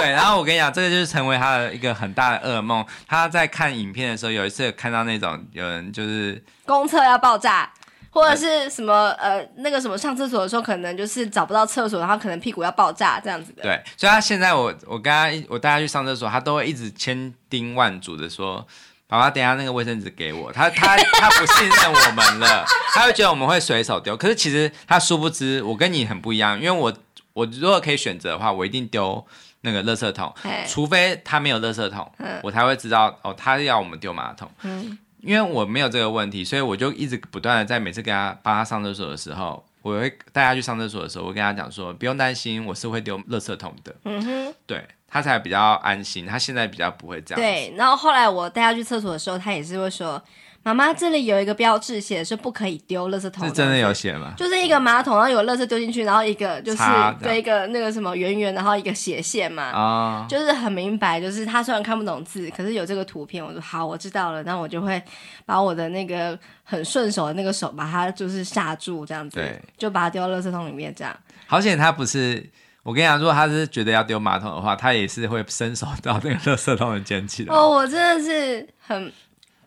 [0.00, 2.84] 对，然后我跟你讲，这个就是成为他的一个很大的噩梦。
[3.06, 7.70] 他在看影片的时候，有一次看到那种有人就是公厕要爆炸。
[8.12, 13.62] 或者是什么呃，那个什么上厕所的时候，可能就是找不到厕所，然后可能屁股要爆炸这样子的。
[13.62, 18.66] 对，所以他现在我我跟他我带他去上厕所，他都会一直千叮万嘱的说
[19.06, 24.16] ：“爸爸，等一下那个卫生纸给我。”他他他不信任我们了，他会觉得我们会随手丢。
[24.16, 26.92] 可是其实他殊不知，我跟你很不一样，因为我
[27.32, 29.24] 我如果可以选择的话，我一定丢
[29.62, 30.32] 那个垃圾桶，
[30.66, 32.10] 除非他没有垃圾桶，
[32.42, 34.50] 我才会知道哦，他要我们丢马桶。
[34.62, 34.98] 嗯。
[35.22, 43.94] 因为我没有这个问题，所以我就一直不断的在每次给他帮他上厕所的时候，我会带他去上厕所的时候，我跟他讲说，不用担心，我是会丢垃圾桶的。
[44.06, 47.38] 嗯哼，对，他才比较安心，他现在比较不会这样。
[47.38, 50.22] 对，然后后来我带他去厕所的时候，他也是会说。
[50.62, 53.46] 妈妈，这里有一个标志，写的是不可以丢垃圾桶。
[53.46, 54.34] 是真的有写吗？
[54.36, 56.82] 就是一个马桶，然后有垃圾丢进去，然后一个就是
[57.22, 59.62] 对一个那个什么圆圆，然后一个斜线嘛。
[59.62, 60.26] 啊。
[60.28, 64.42] 就是很明白，就是他虽然看不懂字，可是有这个图片，我说好，我知道了。
[64.42, 65.02] 那我就会
[65.46, 71.16] 把我的那个很顺手的那个手，把它就是刹住，这样子，对，就把它丢到垃圾桶里面，这样。
[71.46, 72.46] 好险他不是，
[72.82, 77.54] 我跟你讲，如果他是觉得要丢马桶的话，他也是会伸手到那个垃圾桶捡起来。
[77.54, 79.10] 哦，我真的是很。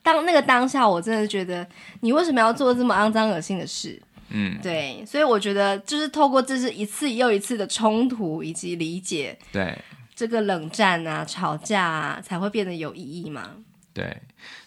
[0.04, 1.68] 当那个当下，我真的觉得
[2.02, 4.00] 你为什么要做这么肮脏恶心的事？
[4.36, 9.78] 嗯，对，所以我觉得就是透过这是一次又一次的冲突以及理解，对
[10.16, 13.52] 这个冷战啊、吵架啊，才会变得有意义嘛。
[13.94, 14.22] 对，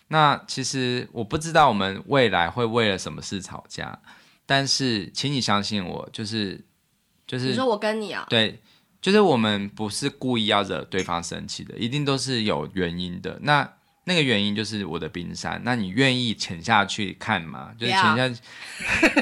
[0.09, 3.99] 那其实我不知道我们未来会为了什么事吵架，
[4.47, 6.64] 但是请你相信我，就是
[7.26, 8.61] 就是你说我跟你啊，对，
[9.01, 13.37] 就是我们不是故意要惹对方生气的，一定都是有原因的。
[13.43, 13.68] 那
[14.09, 17.74] 那个原因就是我的冰山，那你愿意潜下去看吗？
[17.76, 18.40] 就是潜下去。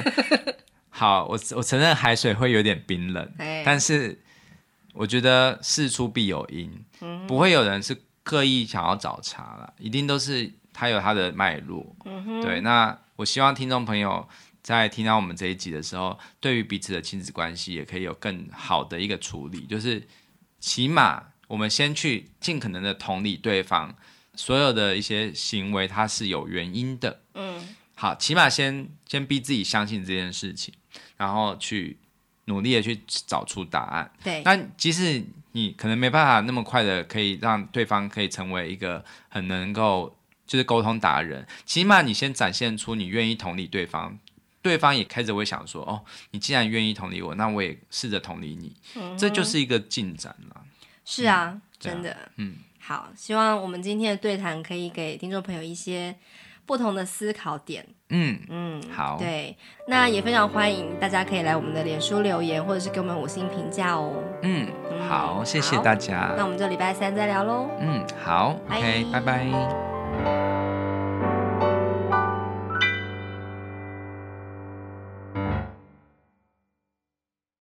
[0.91, 3.33] 好，我我承认海水会有点冰冷，
[3.65, 4.21] 但是
[4.93, 12.43] 我觉得事出必有因，嗯，不会有人是刻意想要找茬了，一定都是他有他的脉络，嗯。
[12.43, 14.29] 对，那我希望听众朋友
[14.63, 20.07] 在听到我们这一集的时候，对于彼此的亲子关系也可以有更好的一个处理，就是
[20.61, 23.97] 起码我们先去尽可能的同理对方。
[24.37, 27.21] 所有的一些行为，它是有原因的。
[27.35, 30.73] 嗯，好，起码先先逼自己相信这件事情，
[31.17, 31.97] 然后去
[32.47, 34.11] 努力的去找出答案。
[34.23, 40.17] 对，那即使你可能没办法那么快的可以让对方可以成为一个很能够
[40.47, 44.19] 就是沟通达人，起码你先展现出你愿意同理对方，
[44.61, 48.75] 对方也开始会想说：哦，你既然愿意同理我，那我也试着同理你。
[48.97, 50.63] 嗯，这就是一个进展了。
[51.05, 52.57] 是啊，嗯，真的，嗯。
[52.87, 56.15] 好，希望我们今天的对谈可以给听众朋友一些
[56.67, 57.87] 不同的思考点。
[58.11, 59.57] 嗯嗯，好，对，
[59.89, 64.13] 那也非常欢迎大家可以来我们的脸书留言，或者是给我们五星评价哦。
[64.43, 64.69] 嗯，
[65.09, 66.35] 好，谢谢大家。
[66.37, 67.71] 那我们就礼拜三再聊喽。
[67.81, 70.04] 嗯，好，OK，拜拜。